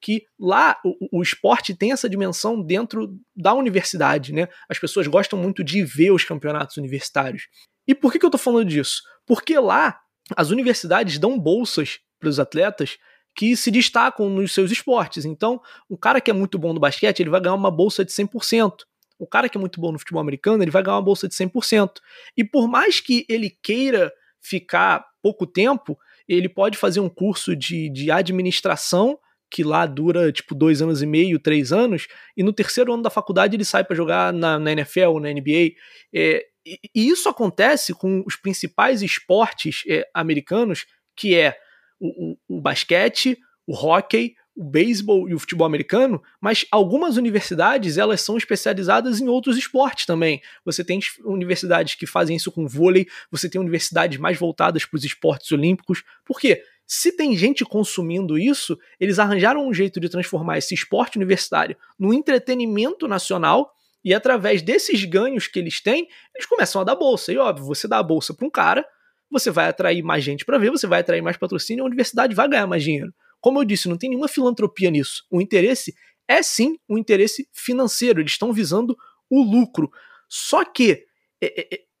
[0.00, 4.48] que lá o, o, esporte tem essa dimensão dentro da universidade, né?
[4.68, 7.48] As pessoas gostam muito de ver os campeonatos universitários.
[7.86, 9.02] E por que, que eu tô falando disso?
[9.26, 10.00] Porque lá
[10.36, 12.98] as universidades dão bolsas para os atletas
[13.34, 15.24] que se destacam nos seus esportes.
[15.24, 18.12] Então, o cara que é muito bom no basquete, ele vai ganhar uma bolsa de
[18.12, 18.72] 100%.
[19.18, 21.34] O cara que é muito bom no futebol americano, ele vai ganhar uma bolsa de
[21.34, 21.92] 100%.
[22.36, 27.90] E por mais que ele queira ficar pouco tempo, ele pode fazer um curso de,
[27.90, 29.18] de administração
[29.50, 33.10] que lá dura tipo dois anos e meio, três anos, e no terceiro ano da
[33.10, 35.72] faculdade ele sai para jogar na, na, NFL, na NBA.
[36.14, 40.86] É, e, e, isso acontece com os principais esportes é, americanos,
[41.16, 41.56] que é
[41.98, 43.36] o, o, o basquete,
[43.66, 49.28] o hockey, o beisebol e o futebol americano, mas algumas universidades elas são especializadas em
[49.28, 50.42] outros esportes também.
[50.64, 55.04] Você tem universidades que fazem isso com vôlei, você tem universidades mais voltadas para os
[55.04, 56.02] esportes olímpicos.
[56.24, 56.62] Por quê?
[56.92, 62.12] Se tem gente consumindo isso, eles arranjaram um jeito de transformar esse esporte universitário no
[62.12, 63.72] entretenimento nacional
[64.04, 67.32] e através desses ganhos que eles têm, eles começam a dar bolsa.
[67.32, 68.84] E óbvio, você dá a bolsa para um cara,
[69.30, 72.48] você vai atrair mais gente para ver, você vai atrair mais patrocínio, a universidade vai
[72.48, 73.14] ganhar mais dinheiro.
[73.40, 75.24] Como eu disse, não tem nenhuma filantropia nisso.
[75.30, 75.94] O interesse
[76.26, 78.96] é sim um interesse financeiro, eles estão visando
[79.30, 79.92] o lucro.
[80.28, 81.04] Só que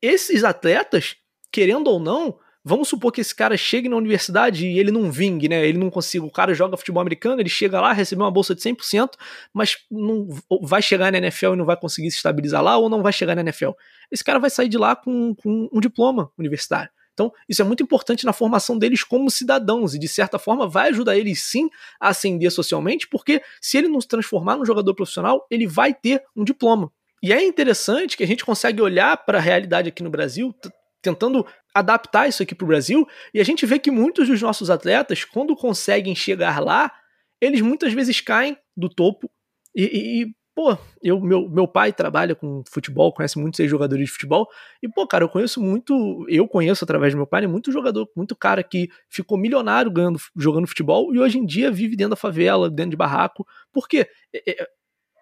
[0.02, 1.14] esses atletas,
[1.52, 5.48] querendo ou não, Vamos supor que esse cara chegue na universidade e ele não vingue,
[5.48, 5.66] né?
[5.66, 6.26] Ele não consiga.
[6.26, 9.12] O cara joga futebol americano, ele chega lá, recebe uma bolsa de 100%,
[9.52, 10.28] mas não
[10.60, 13.34] vai chegar na NFL e não vai conseguir se estabilizar lá, ou não vai chegar
[13.34, 13.70] na NFL.
[14.12, 16.90] Esse cara vai sair de lá com, com um diploma universitário.
[17.14, 20.88] Então, isso é muito importante na formação deles como cidadãos e, de certa forma, vai
[20.88, 21.68] ajudar eles sim
[21.98, 26.22] a ascender socialmente, porque se ele não se transformar num jogador profissional, ele vai ter
[26.34, 26.90] um diploma.
[27.22, 30.54] E é interessante que a gente consegue olhar para a realidade aqui no Brasil,
[31.02, 34.70] tentando adaptar isso aqui para o Brasil, e a gente vê que muitos dos nossos
[34.70, 36.92] atletas, quando conseguem chegar lá,
[37.40, 39.30] eles muitas vezes caem do topo.
[39.74, 39.84] E,
[40.22, 44.46] e pô, eu, meu, meu pai trabalha com futebol, conhece muitos jogadores de futebol,
[44.82, 48.08] e, pô, cara, eu conheço muito, eu conheço através do meu pai, né, muito jogador,
[48.16, 52.16] muito cara que ficou milionário ganhando, jogando futebol e hoje em dia vive dentro da
[52.16, 54.68] favela, dentro de barraco, porque é, é,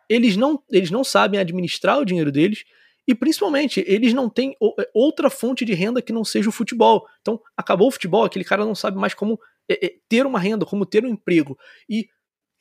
[0.09, 2.65] eles não, eles não sabem administrar o dinheiro deles,
[3.09, 7.07] e principalmente, eles não têm é, outra fonte de renda que não seja o futebol.
[7.23, 10.67] Então, acabou o futebol, aquele cara não sabe mais como é, é, ter uma renda,
[10.67, 11.59] como ter um emprego.
[11.89, 12.07] E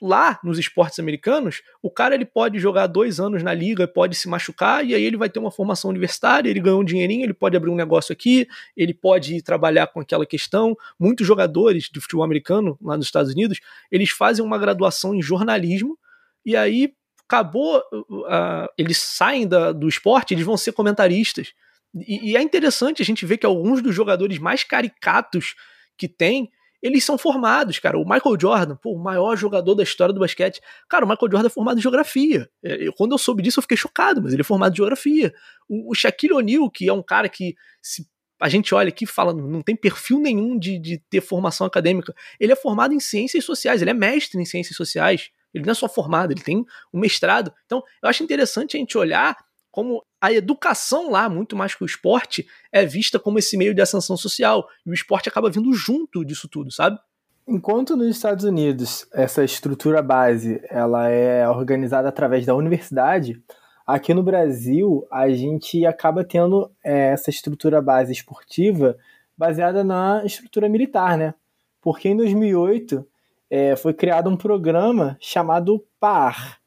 [0.01, 4.29] lá nos esportes americanos, o cara ele pode jogar dois anos na liga, pode se
[4.29, 7.57] machucar, e aí ele vai ter uma formação universitária, ele ganha um dinheirinho, ele pode
[7.57, 10.77] abrir um negócio aqui, ele pode trabalhar com aquela questão.
[10.97, 13.59] Muitos jogadores de futebol americano lá nos Estados Unidos,
[13.91, 15.99] eles fazem uma graduação em jornalismo,
[16.45, 16.93] e aí
[17.27, 21.53] acabou, uh, eles saem da, do esporte, eles vão ser comentaristas.
[21.93, 25.55] E, e, é interessante a gente ver que alguns dos jogadores mais caricatos
[25.97, 26.49] que tem,
[26.81, 27.97] eles são formados, cara.
[27.97, 30.61] O Michael Jordan, pô, o maior jogador da história do basquete.
[30.87, 32.49] Cara, o Michael Jordan é formado em geografia.
[32.63, 35.33] É, eu, quando eu soube disso, eu fiquei chocado, mas ele é formado em geografia.
[35.67, 38.07] O, o Shaquille O'Neal, que é um cara que se
[38.39, 42.13] a gente olha aqui e fala, não tem perfil nenhum de, de ter formação acadêmica.
[42.39, 45.31] Ele é formado em ciências sociais, ele é mestre em ciências sociais.
[45.53, 47.53] Ele não é só formado, ele tem um mestrado.
[47.65, 49.37] Então, eu acho interessante a gente olhar
[49.71, 53.81] como a educação lá, muito mais que o esporte, é vista como esse meio de
[53.81, 54.67] ascensão social.
[54.85, 56.99] E o esporte acaba vindo junto disso tudo, sabe?
[57.47, 63.41] Enquanto nos Estados Unidos essa estrutura base ela é organizada através da universidade,
[63.85, 68.97] aqui no Brasil a gente acaba tendo é, essa estrutura base esportiva
[69.37, 71.33] baseada na estrutura militar, né?
[71.81, 73.07] Porque em 2008
[73.49, 76.59] é, foi criado um programa chamado PAR,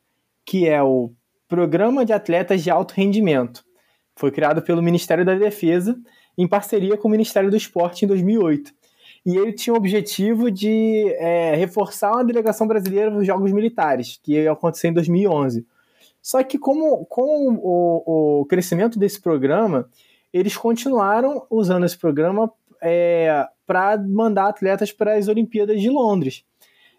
[0.44, 1.12] que é o
[1.48, 3.64] Programa de Atletas de Alto Rendimento.
[4.16, 5.98] Foi criado pelo Ministério da Defesa
[6.36, 8.72] em parceria com o Ministério do Esporte em 2008.
[9.26, 14.32] E ele tinha o objetivo de é, reforçar uma delegação brasileira nos Jogos Militares, que
[14.32, 15.66] ia acontecer em 2011.
[16.22, 19.88] Só que como, com o, o crescimento desse programa,
[20.32, 22.50] eles continuaram usando esse programa
[22.82, 26.44] é, para mandar atletas para as Olimpíadas de Londres.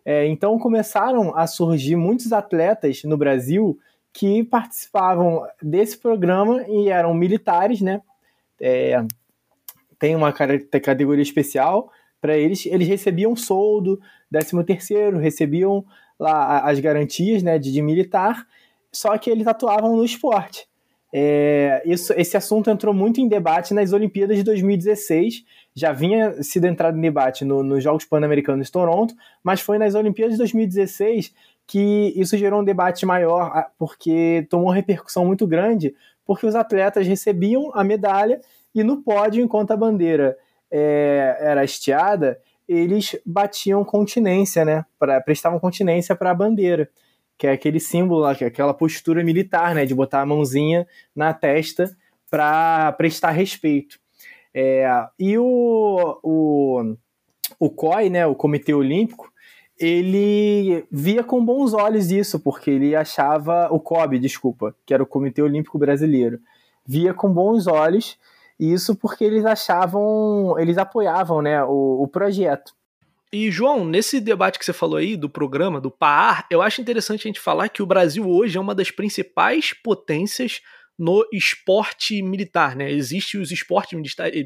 [0.03, 3.77] É, então começaram a surgir muitos atletas no Brasil
[4.13, 8.01] que participavam desse programa e eram militares, né?
[8.59, 9.03] É,
[9.97, 12.65] tem uma categoria especial para eles.
[12.65, 13.99] Eles recebiam soldo,
[14.31, 15.85] 13 terceiro, recebiam
[16.19, 18.47] lá as garantias, né, de, de militar.
[18.91, 20.67] Só que eles atuavam no esporte.
[21.13, 25.43] É, isso, esse assunto entrou muito em debate nas Olimpíadas de 2016.
[25.75, 29.95] Já vinha sido entrado em debate no, nos Jogos Pan-Americanos de Toronto, mas foi nas
[29.95, 31.33] Olimpíadas de 2016
[31.67, 35.95] que isso gerou um debate maior, porque tomou uma repercussão muito grande,
[36.25, 38.41] porque os atletas recebiam a medalha
[38.75, 40.37] e no pódio, enquanto a bandeira
[40.69, 44.85] é, era hasteada, eles batiam continência, né?
[44.97, 46.89] Pra, prestavam continência para a bandeira,
[47.41, 49.83] que é aquele símbolo lá, que é aquela postura militar, né?
[49.83, 51.89] De botar a mãozinha na testa
[52.29, 53.97] para prestar respeito.
[54.53, 54.85] É,
[55.17, 56.95] e o, o,
[57.59, 58.27] o COI, né?
[58.27, 59.33] O Comitê Olímpico,
[59.75, 65.07] ele via com bons olhos isso, porque ele achava o COB, desculpa, que era o
[65.07, 66.39] Comitê Olímpico Brasileiro,
[66.85, 68.19] via com bons olhos
[68.59, 72.75] isso porque eles achavam, eles apoiavam, né, o, o projeto.
[73.33, 77.21] E, João, nesse debate que você falou aí do programa, do PAR, eu acho interessante
[77.21, 80.59] a gente falar que o Brasil hoje é uma das principais potências
[80.99, 82.91] no esporte militar, né?
[82.91, 83.97] Existem os esportes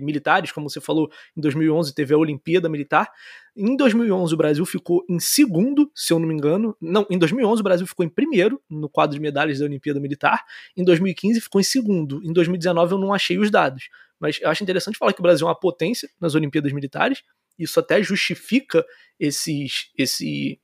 [0.02, 3.12] militares, como você falou, em 2011 teve a Olimpíada Militar.
[3.58, 6.78] Em 2011 o Brasil ficou em segundo, se eu não me engano.
[6.80, 10.46] Não, em 2011 o Brasil ficou em primeiro no quadro de medalhas da Olimpíada Militar.
[10.78, 12.22] Em 2015 ficou em segundo.
[12.24, 13.90] Em 2019 eu não achei os dados.
[14.20, 17.22] Mas eu acho interessante falar que o Brasil é uma potência nas Olimpíadas Militares.
[17.58, 18.86] Isso até justifica
[19.20, 20.60] esses, esse,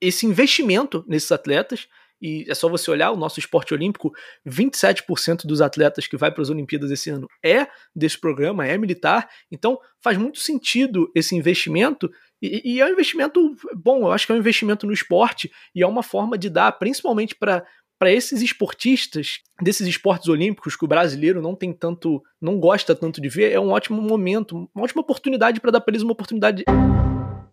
[0.00, 1.88] esse investimento nesses atletas.
[2.20, 4.12] E é só você olhar o nosso esporte olímpico,
[4.46, 9.28] 27% dos atletas que vai para as Olimpíadas esse ano é desse programa, é militar,
[9.50, 12.08] então faz muito sentido esse investimento.
[12.40, 15.82] E, e é um investimento bom, eu acho que é um investimento no esporte e
[15.82, 17.66] é uma forma de dar, principalmente para
[18.02, 23.20] para esses esportistas desses esportes olímpicos que o brasileiro não tem tanto, não gosta tanto
[23.20, 26.64] de ver, é um ótimo momento, uma ótima oportunidade para dar para eles uma oportunidade.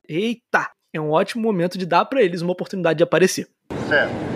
[0.08, 3.48] Eita, é um ótimo momento de dar para eles uma oportunidade de aparecer.
[3.88, 4.30] Certo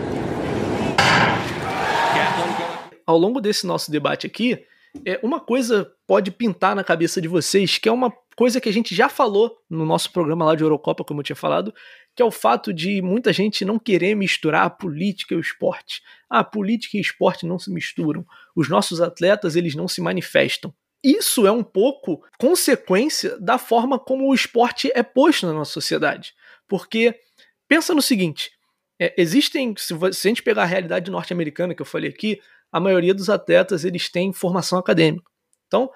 [3.05, 4.63] ao longo desse nosso debate aqui,
[5.05, 8.73] é, uma coisa pode pintar na cabeça de vocês, que é uma coisa que a
[8.73, 11.73] gente já falou no nosso programa lá de Eurocopa, como eu tinha falado,
[12.15, 16.01] que é o fato de muita gente não querer misturar a política e o esporte.
[16.29, 18.25] Ah, a política e esporte não se misturam.
[18.55, 20.73] Os nossos atletas, eles não se manifestam.
[21.03, 26.33] Isso é um pouco consequência da forma como o esporte é posto na nossa sociedade.
[26.67, 27.19] Porque
[27.67, 28.51] pensa no seguinte,
[28.99, 32.39] é, existem, se, se a gente pegar a realidade norte-americana que eu falei aqui,
[32.71, 35.29] a maioria dos atletas eles têm formação acadêmica.
[35.67, 35.91] Então,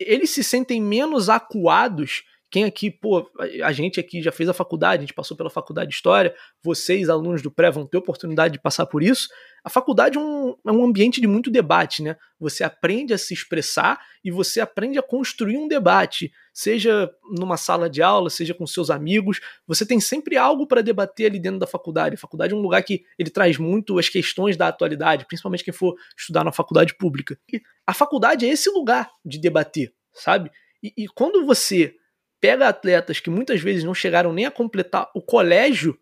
[0.00, 2.24] eles se sentem menos acuados.
[2.50, 3.30] Quem aqui, pô,
[3.62, 7.10] a gente aqui já fez a faculdade, a gente passou pela faculdade de História, vocês,
[7.10, 9.28] alunos do pré, vão ter oportunidade de passar por isso.
[9.62, 12.16] A faculdade é um, é um ambiente de muito debate, né?
[12.40, 17.90] Você aprende a se expressar e você aprende a construir um debate, seja numa sala
[17.90, 19.40] de aula, seja com seus amigos.
[19.66, 22.14] Você tem sempre algo para debater ali dentro da faculdade.
[22.14, 25.74] A faculdade é um lugar que ele traz muito as questões da atualidade, principalmente quem
[25.74, 27.38] for estudar na faculdade pública.
[27.52, 30.50] E a faculdade é esse lugar de debater, sabe?
[30.82, 31.94] e, e quando você
[32.40, 35.98] pega atletas que muitas vezes não chegaram nem a completar o colégio,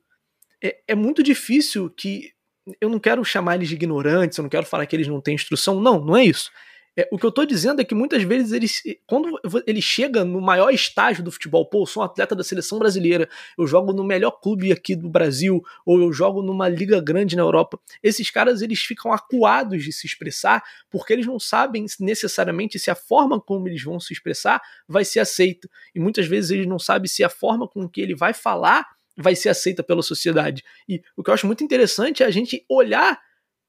[0.62, 2.32] é, é muito difícil que
[2.80, 5.34] eu não quero chamar eles de ignorantes, eu não quero falar que eles não têm
[5.34, 5.80] instrução.
[5.80, 6.50] Não, não é isso.
[6.98, 10.40] É, o que eu tô dizendo é que muitas vezes ele, quando ele chega no
[10.40, 13.28] maior estágio do futebol, pô, eu sou um atleta da seleção brasileira,
[13.58, 17.42] eu jogo no melhor clube aqui do Brasil, ou eu jogo numa liga grande na
[17.42, 17.78] Europa.
[18.02, 22.94] Esses caras eles ficam acuados de se expressar porque eles não sabem necessariamente se a
[22.94, 25.68] forma como eles vão se expressar vai ser aceita.
[25.94, 28.86] E muitas vezes eles não sabem se a forma com que ele vai falar
[29.18, 30.64] vai ser aceita pela sociedade.
[30.88, 33.20] E o que eu acho muito interessante é a gente olhar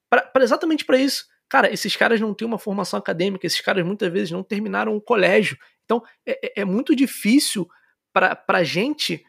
[0.09, 4.11] para exatamente para isso Cara, esses caras não têm uma formação acadêmica, esses caras muitas
[4.11, 5.57] vezes não terminaram o colégio.
[5.85, 7.67] Então é, é, é muito difícil
[8.13, 9.23] para a gente,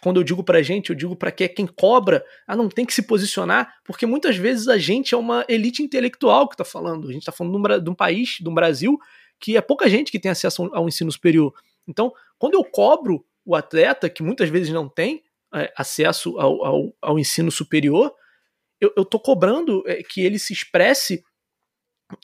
[0.00, 2.68] quando eu digo para a gente, eu digo para que é quem cobra, ah, não
[2.68, 6.64] tem que se posicionar, porque muitas vezes a gente é uma elite intelectual que está
[6.64, 7.08] falando.
[7.08, 8.98] A gente está falando de um, país, de um Brasil,
[9.40, 11.52] que é pouca gente que tem acesso ao ensino superior.
[11.86, 15.22] Então, quando eu cobro o atleta, que muitas vezes não tem
[15.54, 18.14] é, acesso ao, ao, ao, ensino superior,
[18.80, 21.24] eu estou cobrando é, que ele se expresse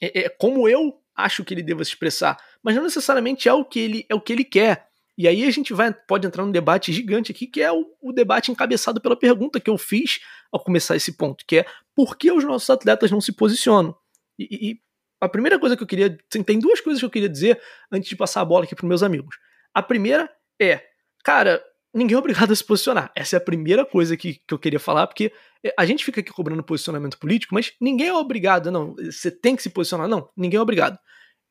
[0.00, 3.64] é, é, como eu acho que ele deva se expressar, mas não necessariamente é o
[3.64, 4.88] que ele é o que ele quer.
[5.16, 8.12] E aí a gente vai pode entrar num debate gigante aqui, que é o, o
[8.12, 10.20] debate encabeçado pela pergunta que eu fiz
[10.50, 13.96] ao começar esse ponto, que é por que os nossos atletas não se posicionam?
[14.38, 14.80] E, e
[15.20, 16.16] a primeira coisa que eu queria.
[16.44, 19.02] Tem duas coisas que eu queria dizer antes de passar a bola aqui para meus
[19.02, 19.38] amigos.
[19.72, 20.82] A primeira é,
[21.22, 23.10] cara, ninguém é obrigado a se posicionar.
[23.14, 25.32] Essa é a primeira coisa que, que eu queria falar, porque
[25.78, 28.94] a gente fica aqui cobrando posicionamento político, mas ninguém é obrigado, não.
[28.96, 30.28] Você tem que se posicionar, não.
[30.36, 30.98] Ninguém é obrigado.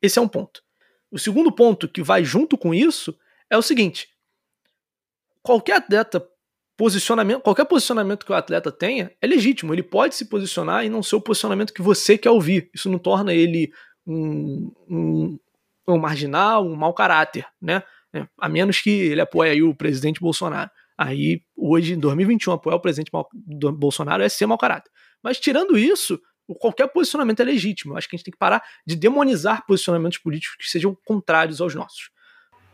[0.00, 0.62] Esse é um ponto.
[1.10, 3.16] O segundo ponto que vai junto com isso
[3.50, 4.08] é o seguinte:
[5.42, 6.26] qualquer atleta
[6.76, 9.72] posicionamento, qualquer posicionamento que o atleta tenha é legítimo.
[9.72, 12.70] Ele pode se posicionar e não ser o posicionamento que você quer ouvir.
[12.74, 13.72] Isso não torna ele
[14.06, 15.38] um, um,
[15.88, 17.82] um marginal, um mau caráter, né?
[18.14, 18.28] Né?
[18.38, 20.70] A menos que ele apoie o presidente Bolsonaro.
[20.96, 24.90] Aí, hoje, em 2021, apoiar o presidente Bolsonaro é ser mau caráter.
[25.22, 26.20] Mas, tirando isso,
[26.60, 27.92] qualquer posicionamento é legítimo.
[27.92, 31.60] Eu acho que a gente tem que parar de demonizar posicionamentos políticos que sejam contrários
[31.60, 32.10] aos nossos.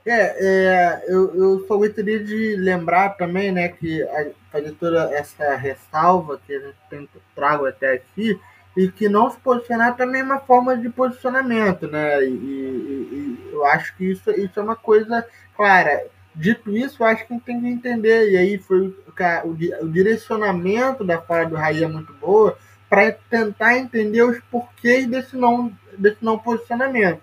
[0.04, 5.54] É, é eu, eu só gostaria de lembrar também, né, que a, fazer toda essa
[5.56, 6.60] ressalva que a
[6.96, 8.38] gente trago até aqui,
[8.76, 12.22] e que não se posicionar também é uma forma de posicionamento, né?
[12.22, 16.06] E, e, e, eu acho que isso, isso é uma coisa clara.
[16.34, 21.46] Dito isso, acho que tem que entender, e aí foi o, o direcionamento da fala
[21.46, 22.56] do Raí é muito boa,
[22.88, 27.20] para tentar entender os porquês desse não, desse não posicionamento.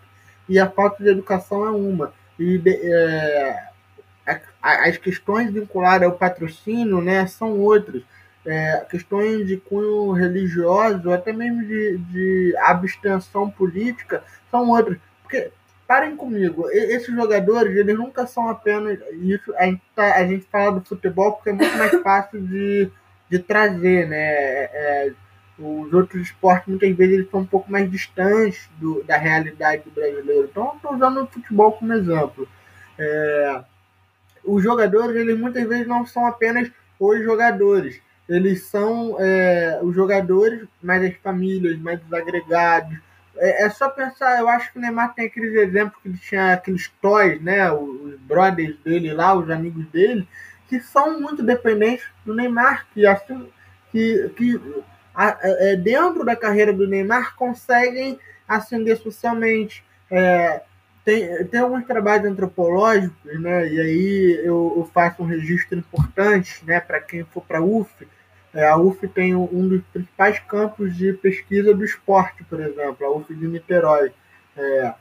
[0.48, 2.14] E a falta de educação é uma.
[2.40, 3.68] E de, é,
[4.62, 8.04] as questões vinculadas ao patrocínio né, são outras
[8.46, 14.98] é, questões de cunho religioso, até mesmo de, de abstenção política, são outras.
[15.22, 15.52] Porque,
[15.88, 19.00] parem comigo, esses jogadores, eles nunca são apenas.
[19.14, 22.92] Isso, a, gente tá, a gente fala do futebol porque é muito mais fácil de,
[23.30, 24.18] de trazer, né?
[24.18, 25.14] É, é
[25.60, 29.90] os outros esportes, muitas vezes, eles são um pouco mais distantes do, da realidade do
[29.90, 30.48] brasileiro.
[30.52, 32.48] Então, estou usando o futebol como exemplo.
[32.96, 33.64] É,
[34.46, 36.70] os jogadores, eles muitas vezes não são apenas
[37.00, 42.98] os jogadores eles são é, os jogadores, mais as famílias, mais os agregados.
[43.40, 46.54] É, é, só pensar, eu acho que o Neymar tem aqueles exemplos que ele tinha
[46.54, 47.72] aqueles toys, né?
[47.72, 50.28] Os brothers dele lá, os amigos dele,
[50.68, 53.48] que são muito dependentes do Neymar, que assim
[53.92, 54.84] que, que
[55.16, 59.84] a, é, dentro da carreira do Neymar conseguem ascender socialmente.
[60.10, 60.62] É,
[61.04, 63.68] tem, tem alguns trabalhos antropológicos, né?
[63.70, 66.80] E aí eu, eu faço um registro importante, né?
[66.80, 67.90] Para quem for para UF,
[68.54, 73.12] é, a UF tem um dos principais campos de pesquisa do esporte, por exemplo, a
[73.12, 74.12] UF de Niterói.
[74.56, 74.94] É,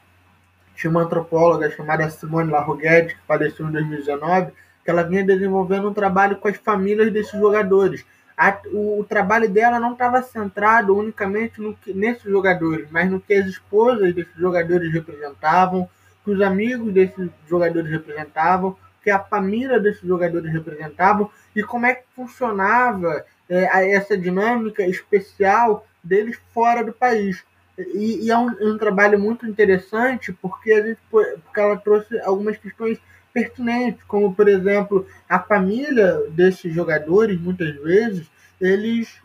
[0.75, 4.53] tinha uma antropóloga chamada Simone Larroguete, que faleceu em 2019,
[4.85, 8.05] que ela vinha desenvolvendo um trabalho com as famílias desses jogadores.
[8.37, 13.19] A, o, o, trabalho dela não estava centrado unicamente no que, nesses jogadores, mas no
[13.19, 15.89] que as esposas desses jogadores representavam,
[16.23, 21.95] que os amigos desses jogadores representavam, que a família desses jogadores representavam e como é
[21.95, 27.45] que funcionava é, essa dinâmica especial deles fora do país.
[27.79, 32.57] E, e é um, um, trabalho muito interessante porque, a gente, porque ela trouxe algumas
[32.57, 32.99] questões
[33.33, 38.27] pertinentes, como, por exemplo, a família desses jogadores, muitas vezes,
[38.59, 39.21] eles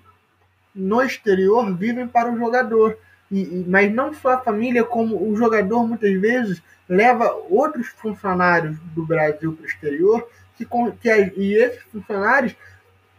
[0.75, 2.97] no exterior vivem para o jogador.
[3.31, 9.05] E, mas não só a família, como o jogador muitas vezes leva outros funcionários do
[9.05, 10.65] Brasil para o exterior, que,
[10.99, 12.53] que, e esses funcionários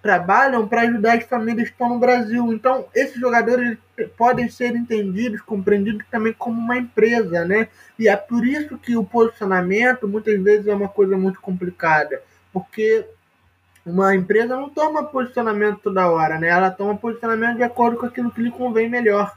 [0.02, 2.52] trabalham para ajudar as famílias que estão no Brasil.
[2.52, 3.78] Então, esses jogadores
[4.16, 7.68] podem ser entendidos, compreendidos também como uma empresa, né?
[7.96, 12.20] E é por isso que o posicionamento muitas vezes é uma coisa muito complicada,
[12.52, 13.06] porque
[13.86, 16.48] uma empresa não toma posicionamento toda hora, né?
[16.48, 19.32] Ela toma posicionamento de acordo com aquilo que lhe convém melhor.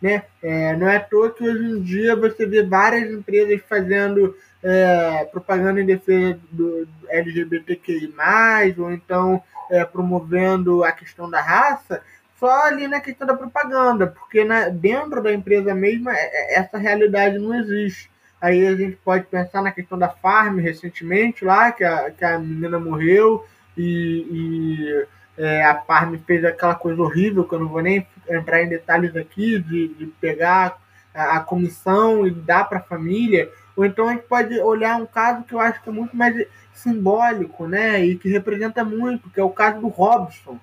[0.00, 0.22] Né?
[0.42, 5.24] É, não é à toa que hoje em dia você vê várias empresas fazendo é,
[5.30, 12.02] propaganda em defesa do LGBTQI, ou então é, promovendo a questão da raça,
[12.38, 16.78] só ali na questão da propaganda, porque na, dentro da empresa mesma é, é, essa
[16.78, 18.10] realidade não existe.
[18.40, 22.38] Aí a gente pode pensar na questão da Farm recentemente lá, que a, que a
[22.38, 23.44] menina morreu
[23.76, 25.06] e, e
[25.40, 29.16] é, a Farm fez aquela coisa horrível, que eu não vou nem entrar em detalhes
[29.16, 30.78] aqui, de, de pegar
[31.14, 33.50] a, a comissão e dar para a família.
[33.76, 36.46] Ou então a gente pode olhar um caso que eu acho que é muito mais
[36.74, 38.04] simbólico, né?
[38.04, 40.58] E que representa muito, que é o caso do Robson.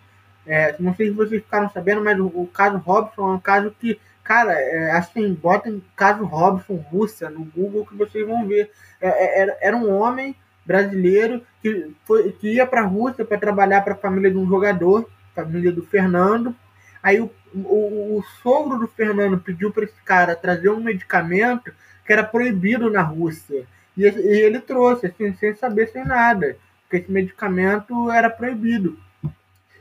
[0.45, 3.73] É, não sei se vocês ficaram sabendo, mas o, o caso Robson é um caso
[3.79, 8.69] que Cara, é, assim, botem caso Robson Rússia no Google que vocês vão ver.
[8.99, 10.35] É, é era, era um homem
[10.67, 14.45] brasileiro que, foi, que ia para a Rússia para trabalhar para a família de um
[14.45, 16.53] jogador, família do Fernando.
[17.01, 21.71] Aí o, o, o sogro do Fernando pediu para esse cara trazer um medicamento
[22.05, 23.65] que era proibido na Rússia.
[23.95, 28.99] E, e ele trouxe, assim, sem saber, sem nada, porque esse medicamento era proibido.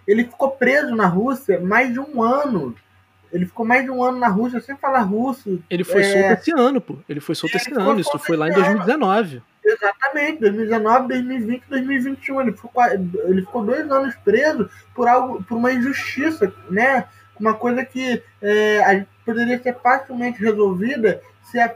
[0.07, 2.77] Ele ficou preso na Rússia mais de um ano
[3.33, 5.61] ele ficou mais de um ano na Rússia sem falar russo.
[5.69, 6.13] Ele foi é...
[6.13, 6.97] solto esse ano, pô.
[7.09, 8.01] Ele foi solto é, esse ano.
[8.01, 9.43] Isso foi lá em 2019.
[9.69, 12.41] Exatamente, 2019, 2020, 2021.
[12.41, 17.07] Ele ficou, ele ficou dois anos preso por algo, por uma injustiça, né?
[17.39, 21.75] Uma coisa que é, poderia ser facilmente resolvida se a,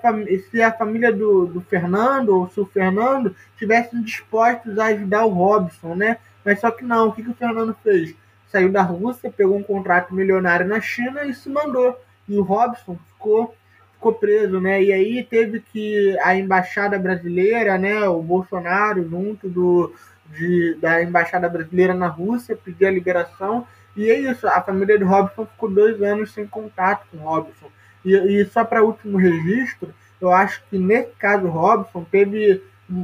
[0.51, 5.31] se a família do, do Fernando ou se o Fernando tivessem dispostos a ajudar o
[5.31, 6.19] Robson, né?
[6.45, 7.09] Mas só que não.
[7.09, 8.15] O que, que o Fernando fez?
[8.51, 11.99] saiu da Rússia, pegou um contrato milionário na China e se mandou.
[12.29, 13.55] E o Robson ficou,
[14.01, 14.83] ficou preso, né?
[14.83, 19.95] E aí teve que a embaixada brasileira, né, o Bolsonaro, junto do,
[20.27, 23.67] de, da embaixada brasileira na Rússia, pedir a liberação.
[23.95, 27.71] E é isso, a família de Robson ficou dois anos sem contato com Robson.
[28.03, 32.63] E, e só para último registro, eu acho que nesse caso Robson teve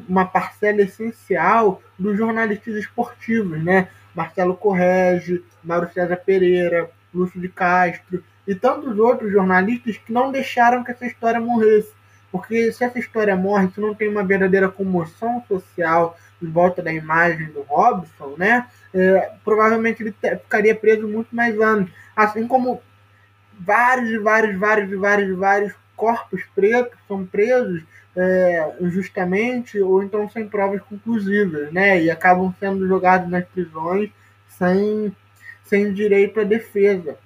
[0.09, 3.89] uma parcela essencial dos jornalistas esportivos, né?
[4.15, 10.85] Marcelo Correge, Mauro César Pereira, Lúcio de Castro e tantos outros jornalistas que não deixaram
[10.85, 11.93] que essa história morresse.
[12.31, 16.93] Porque se essa história morre, se não tem uma verdadeira comoção social em volta da
[16.93, 18.67] imagem do Robson, né?
[18.93, 21.91] É, provavelmente ele ficaria preso muito mais anos.
[22.15, 22.83] Assim como
[23.59, 27.83] vários e vários, vários e vários, vários corpos pretos são presos
[28.15, 32.03] é, injustamente ou então sem provas conclusivas, né?
[32.03, 34.11] E acabam sendo jogados nas prisões
[34.49, 35.15] sem,
[35.65, 37.17] sem direito à defesa,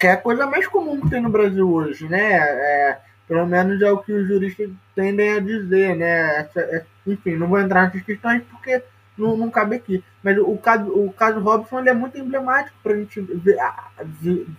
[0.00, 2.32] que é a coisa mais comum que tem no Brasil hoje, né?
[2.32, 2.98] É,
[3.28, 6.38] pelo menos é o que os juristas tendem a dizer, né?
[6.38, 8.82] Essa, é, enfim, não vou entrar nessas questões porque
[9.18, 10.02] não, não cabe aqui.
[10.22, 13.58] Mas o caso, o caso Robson ele é muito emblemático para a gente ver,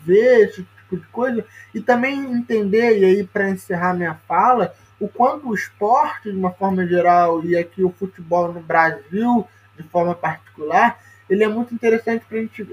[0.05, 5.07] ver esse tipo de coisa e também entender, e aí para encerrar minha fala, o
[5.07, 10.13] quanto o esporte, de uma forma geral, e aqui o futebol no Brasil, de forma
[10.13, 10.99] particular,
[11.31, 12.67] ele é muito interessante para a gente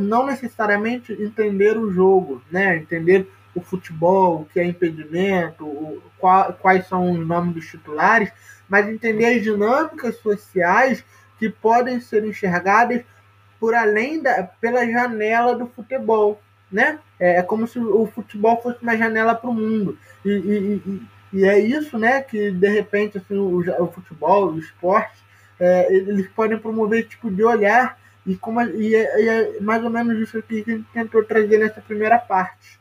[0.00, 2.76] não necessariamente entender o jogo, né?
[2.76, 8.30] entender o futebol, o que é impedimento, o, qual, quais são os nomes dos titulares,
[8.68, 11.04] mas entender as dinâmicas sociais
[11.40, 13.02] que podem ser enxergadas
[13.58, 16.40] por além da pela janela do futebol,
[16.70, 17.00] né?
[17.18, 21.02] É, é como se o futebol fosse uma janela para o mundo e, e,
[21.32, 25.24] e é isso, né, que de repente assim, o, o futebol, o esporte,
[25.58, 29.82] é, eles podem promover esse tipo de olhar e, como, e é, e é mais
[29.84, 32.78] ou menos isso que a gente tentou trazer nessa primeira parte.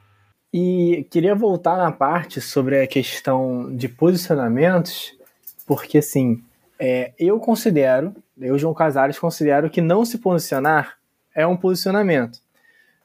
[0.53, 5.17] E queria voltar na parte sobre a questão de posicionamentos,
[5.65, 6.43] porque assim,
[6.77, 10.97] é, eu considero, eu, João Casares, considero que não se posicionar
[11.35, 12.39] é um posicionamento.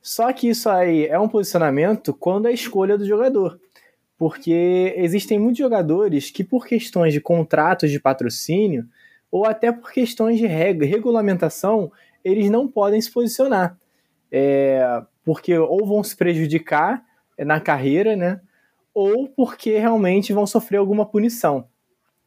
[0.03, 3.59] Só que isso aí é um posicionamento quando é a escolha do jogador
[4.19, 8.85] porque existem muitos jogadores que, por questões de contratos de patrocínio
[9.31, 11.93] ou até por questões de reg regulamentação,
[12.29, 13.77] eles não podem se posicionar.
[14.31, 17.03] É, porque ou vão se prejudicar
[17.39, 18.41] na carreira, né?
[18.95, 21.67] Ou porque realmente vão sofrer alguma punição.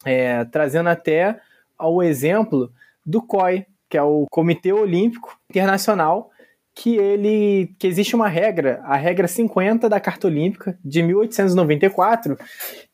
[0.05, 1.39] É, trazendo até
[1.77, 2.71] ao exemplo
[3.05, 6.31] do COI, que é o Comitê Olímpico Internacional,
[6.73, 12.37] que ele que existe uma regra, a regra 50 da Carta Olímpica de 1894,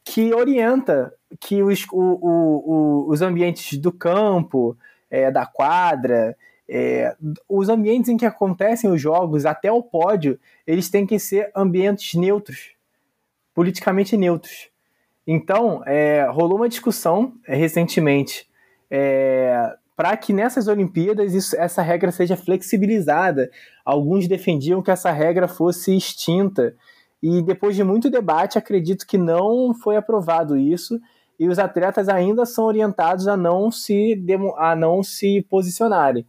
[0.04, 4.76] que orienta que os, o, o, os ambientes do campo,
[5.10, 6.36] é, da quadra,
[6.70, 7.16] é,
[7.48, 12.14] os ambientes em que acontecem os jogos, até o pódio, eles têm que ser ambientes
[12.14, 12.72] neutros,
[13.54, 14.70] politicamente neutros.
[15.26, 18.48] Então, é, rolou uma discussão é, recentemente
[18.90, 23.50] é, para que nessas Olimpíadas isso, essa regra seja flexibilizada.
[23.84, 26.76] Alguns defendiam que essa regra fosse extinta
[27.22, 31.00] E depois de muito debate, acredito que não foi aprovado isso
[31.40, 34.24] e os atletas ainda são orientados a não se,
[34.58, 36.26] a não se posicionarem.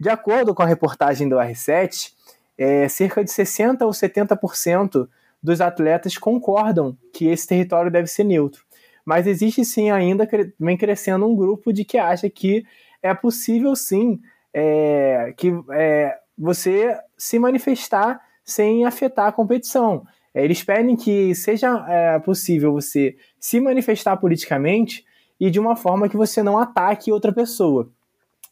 [0.00, 2.12] De acordo com a reportagem do R7,
[2.56, 5.08] é, cerca de 60% ou 70%
[5.42, 8.62] dos atletas concordam que esse território deve ser neutro.
[9.04, 10.28] Mas existe sim ainda,
[10.58, 12.64] vem crescendo um grupo de que acha que
[13.02, 14.20] é possível sim
[14.52, 20.06] é, que é, você se manifestar sem afetar a competição.
[20.34, 25.04] É, eles pedem que seja é, possível você se manifestar politicamente
[25.40, 27.90] e de uma forma que você não ataque outra pessoa.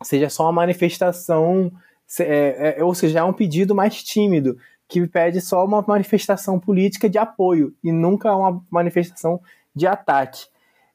[0.02, 1.72] Seja só uma manifestação,
[2.20, 4.56] é, é, ou seja, é um pedido mais tímido,
[4.88, 9.40] que pede só uma manifestação política de apoio e nunca uma manifestação
[9.74, 10.46] de ataque.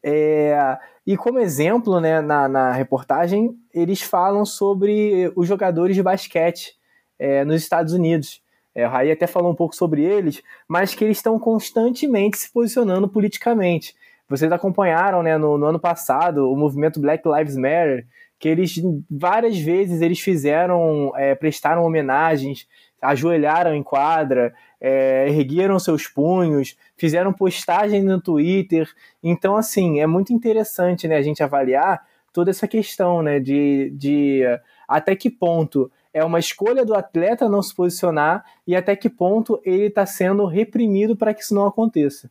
[0.03, 6.75] É, e como exemplo, né, na, na, reportagem, eles falam sobre os jogadores de basquete
[7.19, 8.41] é, nos Estados Unidos.
[8.73, 12.51] É, o Raí até falou um pouco sobre eles, mas que eles estão constantemente se
[12.51, 13.95] posicionando politicamente.
[14.29, 18.07] Vocês acompanharam né, no, no ano passado o movimento Black Lives Matter,
[18.41, 22.67] que eles várias vezes eles fizeram, é, prestaram homenagens,
[22.99, 28.89] ajoelharam em quadra, é, ergueram seus punhos, fizeram postagem no Twitter.
[29.21, 34.41] Então, assim, é muito interessante né, a gente avaliar toda essa questão né, de, de
[34.87, 39.61] até que ponto é uma escolha do atleta não se posicionar e até que ponto
[39.63, 42.27] ele está sendo reprimido para que isso não aconteça.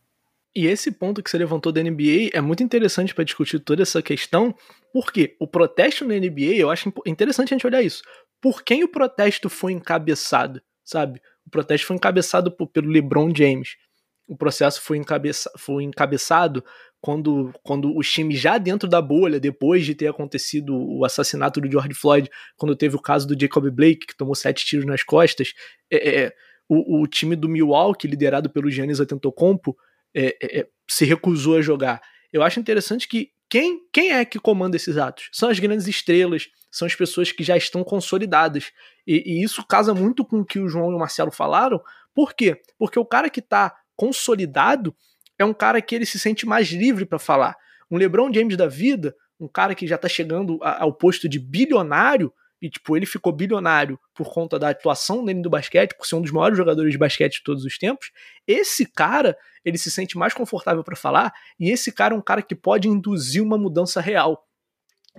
[0.53, 4.01] E esse ponto que você levantou da NBA é muito interessante para discutir toda essa
[4.01, 4.53] questão,
[4.93, 8.01] porque o protesto na NBA, eu acho interessante a gente olhar isso.
[8.41, 11.21] Por quem o protesto foi encabeçado, sabe?
[11.45, 13.75] O protesto foi encabeçado por, pelo LeBron James.
[14.27, 16.63] O processo foi, encabeça, foi encabeçado
[17.01, 21.69] quando, quando os times já dentro da bolha, depois de ter acontecido o assassinato do
[21.69, 25.53] George Floyd, quando teve o caso do Jacob Blake, que tomou sete tiros nas costas,
[25.91, 26.33] é, é,
[26.69, 29.75] o, o, time do Milwaukee, liderado pelo Giannis Antetokounmpo,
[30.15, 32.01] é, é, é, se recusou a jogar.
[32.31, 35.27] Eu acho interessante que quem, quem é que comanda esses atos?
[35.33, 38.71] São as grandes estrelas, são as pessoas que já estão consolidadas.
[39.05, 41.81] E, e isso casa muito com o que o João e o Marcelo falaram.
[42.15, 42.61] Por quê?
[42.79, 44.95] Porque o cara que está consolidado
[45.37, 47.57] é um cara que ele se sente mais livre para falar.
[47.91, 52.33] Um LeBron James da vida, um cara que já tá chegando ao posto de bilionário,
[52.61, 56.21] e tipo, ele ficou bilionário por conta da atuação dele do basquete, por ser um
[56.21, 58.11] dos maiores jogadores de basquete de todos os tempos.
[58.45, 59.35] Esse cara,
[59.65, 62.87] ele se sente mais confortável para falar, e esse cara é um cara que pode
[62.87, 64.47] induzir uma mudança real.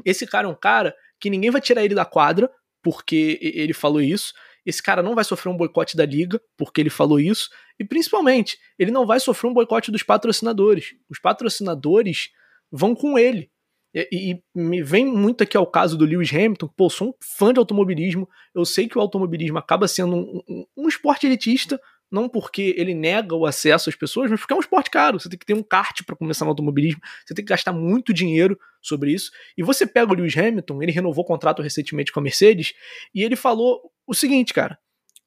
[0.05, 2.51] Esse cara é um cara que ninguém vai tirar ele da quadra,
[2.83, 4.33] porque ele falou isso.
[4.65, 7.51] Esse cara não vai sofrer um boicote da liga, porque ele falou isso.
[7.79, 10.95] E principalmente, ele não vai sofrer um boicote dos patrocinadores.
[11.11, 12.31] Os patrocinadores
[12.71, 13.52] vão com ele.
[13.95, 16.69] E, e, me vem muito aqui ao caso do Lewis Hamilton.
[16.69, 18.29] Pô, sou um fã de automobilismo.
[18.55, 21.81] Eu sei que o automobilismo acaba sendo um, um, um esporte elitista,
[22.11, 25.21] não porque ele nega o acesso às pessoas, mas porque é um esporte caro.
[25.21, 28.13] Você tem que ter um kart para começar no automobilismo, você tem que gastar muito
[28.13, 29.31] dinheiro sobre isso.
[29.57, 32.73] E você pega o Lewis Hamilton, ele renovou o contrato recentemente com a Mercedes,
[33.15, 34.79] e ele falou o seguinte, cara.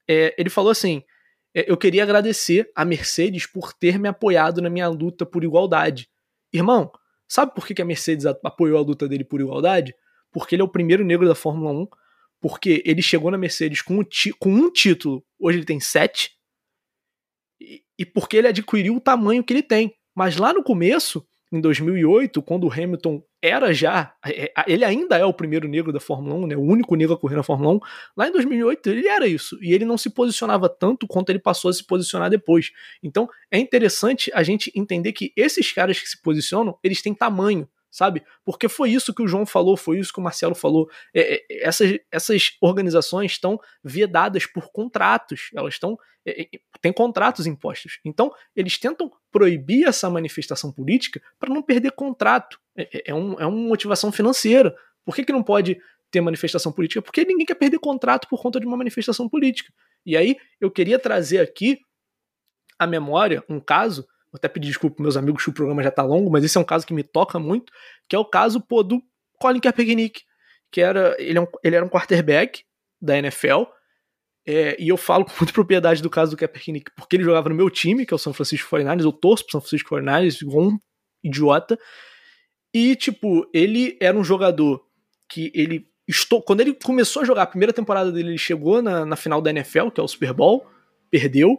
[0.08, 1.04] É, ele falou assim:
[1.56, 6.10] é, eu queria agradecer a Mercedes por ter me apoiado na minha luta por igualdade.
[6.52, 6.92] Irmão,
[7.28, 9.96] sabe por que a Mercedes apoiou a luta dele por igualdade?
[10.32, 11.88] Porque ele é o primeiro negro da Fórmula 1,
[12.40, 14.00] porque ele chegou na Mercedes com,
[14.40, 16.32] com um título, hoje ele tem sete,
[17.60, 19.96] e, e porque ele adquiriu o tamanho que ele tem.
[20.14, 25.18] Mas lá no começo, em 2008, quando o Hamilton era já, é, é, ele ainda
[25.18, 27.76] é o primeiro negro da Fórmula 1, né, o único negro a correr na Fórmula
[27.76, 27.80] 1,
[28.18, 31.70] lá em 2008 ele era isso, e ele não se posicionava tanto quanto ele passou
[31.70, 32.72] a se posicionar depois.
[33.04, 37.70] Então é interessante a gente entender que esses caras que se posicionam, eles têm tamanho,
[37.96, 38.22] sabe?
[38.44, 40.90] Porque foi isso que o João falou, foi isso que o Marcelo falou.
[41.14, 45.98] É, é, essas, essas organizações estão vedadas por contratos, elas estão.
[46.26, 46.50] É, é
[46.82, 48.00] têm contratos impostos.
[48.04, 52.60] Então, eles tentam proibir essa manifestação política para não perder contrato.
[52.76, 54.76] É, é, é, um, é uma motivação financeira.
[55.06, 55.80] Por que, que não pode
[56.12, 57.02] ter manifestação política?
[57.02, 59.72] Porque ninguém quer perder contrato por conta de uma manifestação política.
[60.06, 61.80] E aí, eu queria trazer aqui
[62.78, 64.06] a memória um caso
[64.36, 66.62] Vou até pedir desculpa meus amigos que o programa já tá longo, mas esse é
[66.62, 67.72] um caso que me toca muito,
[68.10, 69.02] que é o caso pô, do
[69.40, 70.24] Colin Kaepernick,
[70.70, 72.66] que era ele, é um, ele era um quarterback
[73.02, 73.64] da NFL,
[74.46, 77.56] é, e eu falo com muita propriedade do caso do Kaepernick, porque ele jogava no
[77.56, 80.66] meu time, que é o São Francisco 49ers, eu torço pro São Francisco 49ers, igual
[80.66, 80.78] um
[81.24, 81.80] idiota,
[82.74, 84.86] e, tipo, ele era um jogador
[85.30, 89.06] que ele estou quando ele começou a jogar a primeira temporada dele, ele chegou na,
[89.06, 90.68] na final da NFL, que é o Super Bowl,
[91.10, 91.58] perdeu,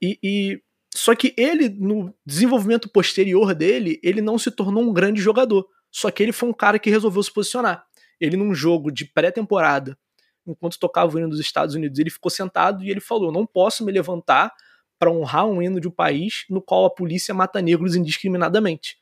[0.00, 0.62] e, e
[0.94, 5.66] só que ele, no desenvolvimento posterior dele, ele não se tornou um grande jogador.
[5.90, 7.84] Só que ele foi um cara que resolveu se posicionar.
[8.20, 9.98] Ele, num jogo de pré-temporada,
[10.46, 13.84] enquanto tocava o hino dos Estados Unidos, ele ficou sentado e ele falou: Não posso
[13.84, 14.52] me levantar
[14.96, 18.96] para honrar um hino de um país no qual a polícia mata negros indiscriminadamente.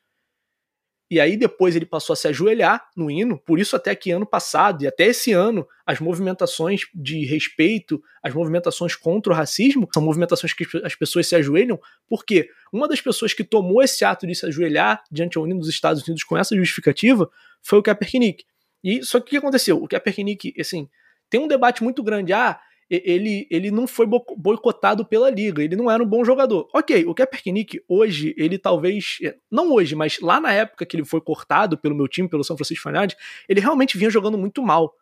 [1.13, 4.25] E aí depois ele passou a se ajoelhar no hino, por isso até que ano
[4.25, 10.03] passado e até esse ano as movimentações de respeito, as movimentações contra o racismo, são
[10.03, 14.35] movimentações que as pessoas se ajoelham, porque uma das pessoas que tomou esse ato de
[14.35, 18.47] se ajoelhar diante ao hino dos Estados Unidos com essa justificativa foi o Kaepernick.
[18.83, 19.83] E só que o que aconteceu?
[19.83, 20.89] O Kaepernick, assim,
[21.29, 22.59] tem um debate muito grande, ah,
[22.93, 26.69] ele, ele não foi boicotado pela liga, ele não era um bom jogador.
[26.75, 31.05] Ok, o Kaepernick hoje, ele talvez, é, não hoje, mas lá na época que ele
[31.05, 33.17] foi cortado pelo meu time, pelo São Francisco 49
[33.49, 34.95] ele realmente vinha jogando muito mal.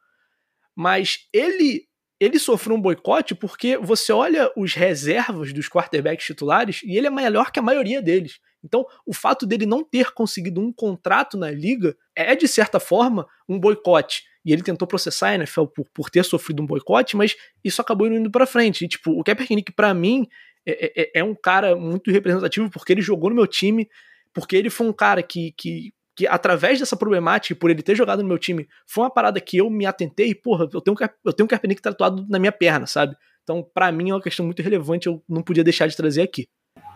[0.74, 1.88] Mas ele
[2.20, 7.10] ele sofreu um boicote porque você olha os reservas dos quarterbacks titulares e ele é
[7.10, 8.38] melhor que a maioria deles.
[8.62, 13.26] Então, o fato dele não ter conseguido um contrato na liga é, de certa forma,
[13.48, 17.36] um boicote e ele tentou processar a NFL por, por ter sofrido um boicote, mas
[17.62, 18.84] isso acabou indo para frente.
[18.84, 20.26] E, tipo, o Kaepernick, para mim,
[20.66, 23.88] é, é, é, um cara muito representativo porque ele jogou no meu time,
[24.32, 28.22] porque ele foi um cara que, que, que, através dessa problemática, por ele ter jogado
[28.22, 31.32] no meu time, foi uma parada que eu me atentei e, porra, eu tenho, eu
[31.32, 33.16] tenho um Kaepernick tatuado na minha perna, sabe?
[33.42, 36.46] Então, para mim, é uma questão muito relevante, eu não podia deixar de trazer aqui.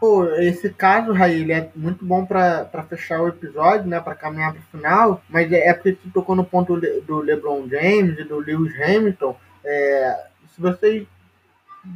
[0.01, 3.99] Pô, esse caso, Raí, é muito bom para fechar o episódio, né?
[4.01, 7.67] Para caminhar para o final, mas é, é porque tu tocou no ponto do LeBron
[7.69, 9.35] James e do Lewis Hamilton.
[9.65, 11.07] É, se vocês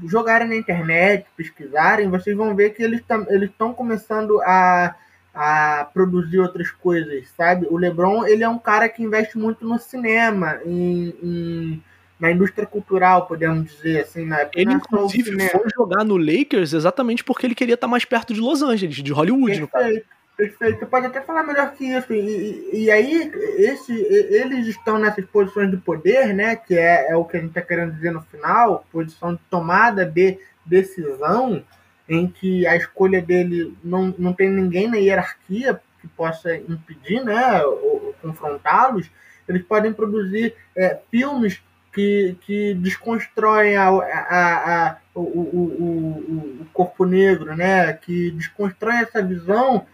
[0.07, 3.03] jogarem na internet, pesquisarem, vocês vão ver que eles
[3.43, 4.95] estão começando a,
[5.35, 7.67] a produzir outras coisas, sabe?
[7.71, 11.85] O LeBron, ele é um cara que investe muito no cinema, em, em
[12.19, 14.61] na indústria cultural, podemos dizer assim, na época.
[14.61, 18.63] Ele, inclusive, foi jogar no Lakers exatamente porque ele queria estar mais perto de Los
[18.63, 20.07] Angeles, de Hollywood, perfeito,
[20.39, 22.13] Perfeito, você pode até falar melhor que isso.
[22.13, 26.55] E, e, aí, esse, eles estão nessas posições de poder, né?
[26.55, 30.07] Que é, é o que a gente está querendo dizer no final, posição de tomada
[30.07, 31.65] de decisão,
[32.09, 37.61] em que a escolha dele não, não tem ninguém na hierarquia que possa impedir, né?
[37.65, 39.11] Ou, ou confrontá-los.
[39.49, 41.61] Eles podem produzir é, filmes
[41.99, 47.93] que, que desconstroem a, a, a, o, o, o, o, corpo negro, né?
[47.93, 49.85] que desconstroem essa visão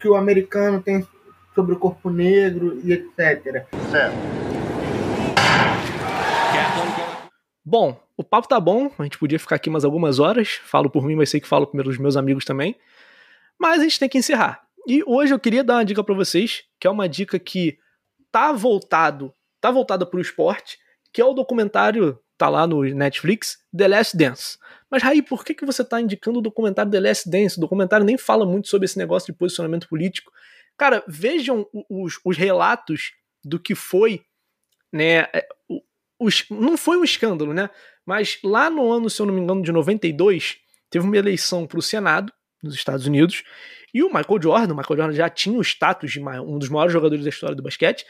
[0.00, 1.06] que o americano tem
[1.54, 3.66] sobre o corpo negro e etc.
[3.90, 4.16] Certo.
[7.62, 11.04] Bom, o papo tá bom, a gente podia ficar aqui mais algumas horas, falo por
[11.04, 12.76] mim, mas sei que falo pelos meus amigos também,
[13.60, 14.62] mas a gente tem que encerrar.
[14.88, 17.78] E hoje eu queria dar uma dica para vocês, que é uma dica que
[18.30, 20.80] tá voltado, tá voltada para o esporte,
[21.12, 24.58] que é o documentário, tá lá no Netflix, The Last Dance.
[24.90, 27.56] Mas, Raí, por que, que você tá indicando o documentário The Last Dance?
[27.56, 30.30] O documentário nem fala muito sobre esse negócio de posicionamento político.
[30.76, 33.12] Cara, vejam os, os relatos
[33.44, 34.22] do que foi,
[34.92, 35.28] né?
[35.32, 35.46] É,
[36.18, 37.70] os, não foi um escândalo, né?
[38.04, 40.58] Mas lá no ano, se eu não me engano, de 92,
[40.90, 42.32] teve uma eleição para o Senado
[42.62, 43.42] nos Estados Unidos
[43.94, 46.92] e o Michael Jordan, o Michael Jordan já tinha o status de um dos maiores
[46.92, 48.06] jogadores da história do basquete,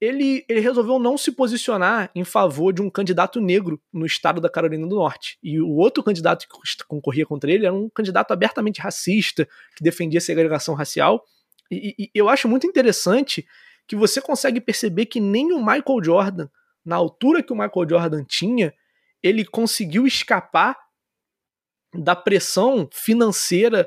[0.00, 4.48] ele, ele resolveu não se posicionar em favor de um candidato negro no estado da
[4.48, 5.38] Carolina do Norte.
[5.42, 9.46] E o outro candidato que concorria contra ele era um candidato abertamente racista,
[9.76, 11.22] que defendia segregação racial.
[11.70, 13.46] E, e eu acho muito interessante
[13.86, 16.48] que você consegue perceber que nem o Michael Jordan,
[16.82, 18.72] na altura que o Michael Jordan tinha,
[19.22, 20.78] ele conseguiu escapar
[21.92, 23.86] da pressão financeira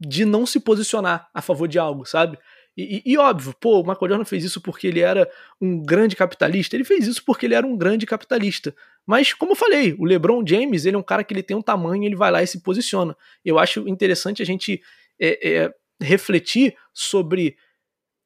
[0.00, 2.38] de não se posicionar a favor de algo, sabe?
[2.78, 5.28] E, e, e, óbvio, pô, o Michael Jordan fez isso porque ele era
[5.60, 6.76] um grande capitalista.
[6.76, 8.72] Ele fez isso porque ele era um grande capitalista.
[9.04, 11.62] Mas, como eu falei, o LeBron James, ele é um cara que ele tem um
[11.62, 13.16] tamanho, ele vai lá e se posiciona.
[13.44, 14.80] Eu acho interessante a gente
[15.20, 17.56] é, é, refletir sobre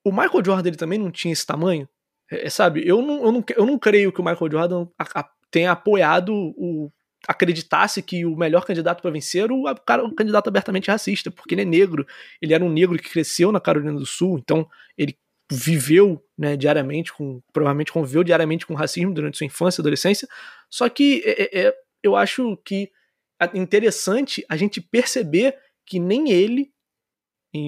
[0.04, 1.88] o Michael Jordan, ele também não tinha esse tamanho.
[2.30, 5.30] É, sabe, eu não, eu, não, eu não creio que o Michael Jordan a, a,
[5.50, 6.92] tenha apoiado o,
[7.26, 11.54] acreditasse que o melhor candidato para vencer era o, cara, o candidato abertamente racista, porque
[11.54, 12.06] ele é negro.
[12.40, 15.16] Ele era um negro que cresceu na Carolina do Sul, então ele
[15.50, 17.40] viveu né, diariamente com.
[17.52, 20.28] provavelmente conviveu diariamente com racismo durante sua infância e adolescência.
[20.70, 22.90] Só que é, é, é eu acho que
[23.40, 25.56] é interessante a gente perceber
[25.86, 26.72] que nem ele,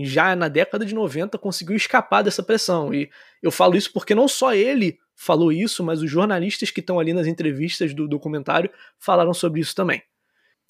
[0.02, 2.92] já na década de 90, conseguiu escapar dessa pressão.
[2.92, 3.10] E
[3.42, 7.12] eu falo isso porque não só ele falou isso, mas os jornalistas que estão ali
[7.12, 10.02] nas entrevistas do documentário falaram sobre isso também.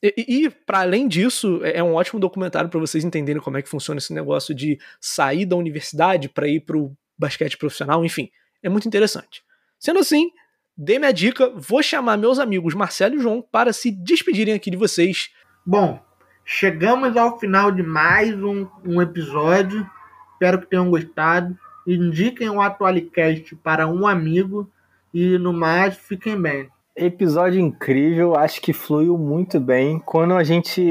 [0.03, 3.62] E, e para além disso, é, é um ótimo documentário para vocês entenderem como é
[3.62, 8.30] que funciona esse negócio de sair da universidade para ir para o basquete profissional, enfim,
[8.62, 9.42] é muito interessante.
[9.78, 10.30] Sendo assim,
[10.76, 14.76] dê minha dica, vou chamar meus amigos Marcelo e João para se despedirem aqui de
[14.76, 15.30] vocês.
[15.64, 16.03] Bom,
[16.45, 19.88] chegamos ao final de mais um, um episódio.
[20.34, 21.57] Espero que tenham gostado
[21.87, 24.70] indiquem o Atualicast para um amigo
[25.12, 26.68] e no mais, fiquem bem.
[26.97, 29.99] Episódio incrível, acho que fluiu muito bem.
[29.99, 30.82] Quando a gente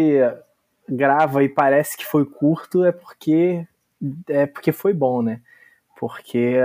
[0.88, 3.66] grava e parece que foi curto é porque
[4.28, 5.40] é porque foi bom, né?
[5.98, 6.56] Porque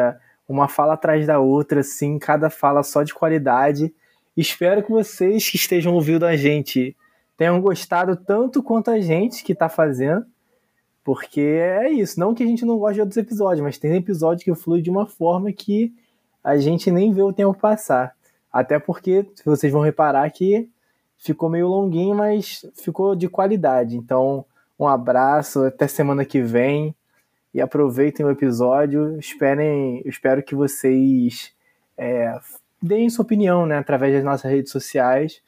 [0.49, 3.95] uma fala atrás da outra, assim, cada fala só de qualidade.
[4.37, 6.97] Espero que vocês que estejam ouvindo a gente
[7.37, 10.27] tenham gostado tanto quanto a gente que está fazendo.
[11.09, 14.45] Porque é isso, não que a gente não goste de outros episódios, mas tem episódio
[14.45, 15.91] que flui de uma forma que
[16.45, 18.15] a gente nem vê o tempo passar.
[18.53, 20.69] Até porque vocês vão reparar que
[21.17, 23.97] ficou meio longuinho, mas ficou de qualidade.
[23.97, 24.45] Então,
[24.79, 26.95] um abraço, até semana que vem
[27.55, 29.19] e aproveitem o episódio.
[29.19, 31.55] Esperem, espero que vocês
[31.97, 32.39] é,
[32.83, 35.41] deem sua opinião né, através das nossas redes sociais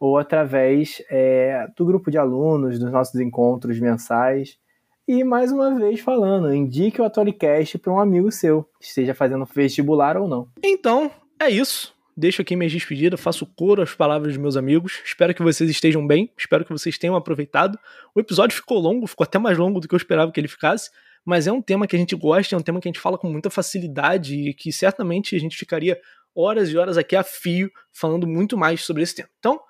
[0.00, 4.61] ou através é, do grupo de alunos, dos nossos encontros mensais.
[5.06, 10.16] E mais uma vez falando, indique o Atolicast para um amigo seu, esteja fazendo vestibular
[10.16, 10.48] ou não.
[10.62, 15.00] Então, é isso deixo aqui minha despedida, faço coro às palavras dos meus amigos.
[15.04, 17.78] Espero que vocês estejam bem, espero que vocês tenham aproveitado.
[18.14, 20.90] O episódio ficou longo, ficou até mais longo do que eu esperava que ele ficasse,
[21.24, 23.18] mas é um tema que a gente gosta, é um tema que a gente fala
[23.18, 26.00] com muita facilidade e que certamente a gente ficaria
[26.34, 29.28] horas e horas aqui a fio falando muito mais sobre esse tema.
[29.38, 29.60] Então,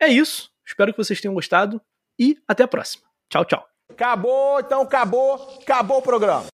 [0.00, 0.50] é isso.
[0.66, 1.80] Espero que vocês tenham gostado
[2.18, 3.04] e até a próxima.
[3.28, 3.71] Tchau, tchau.
[3.92, 6.52] Acabou, então acabou, acabou o programa.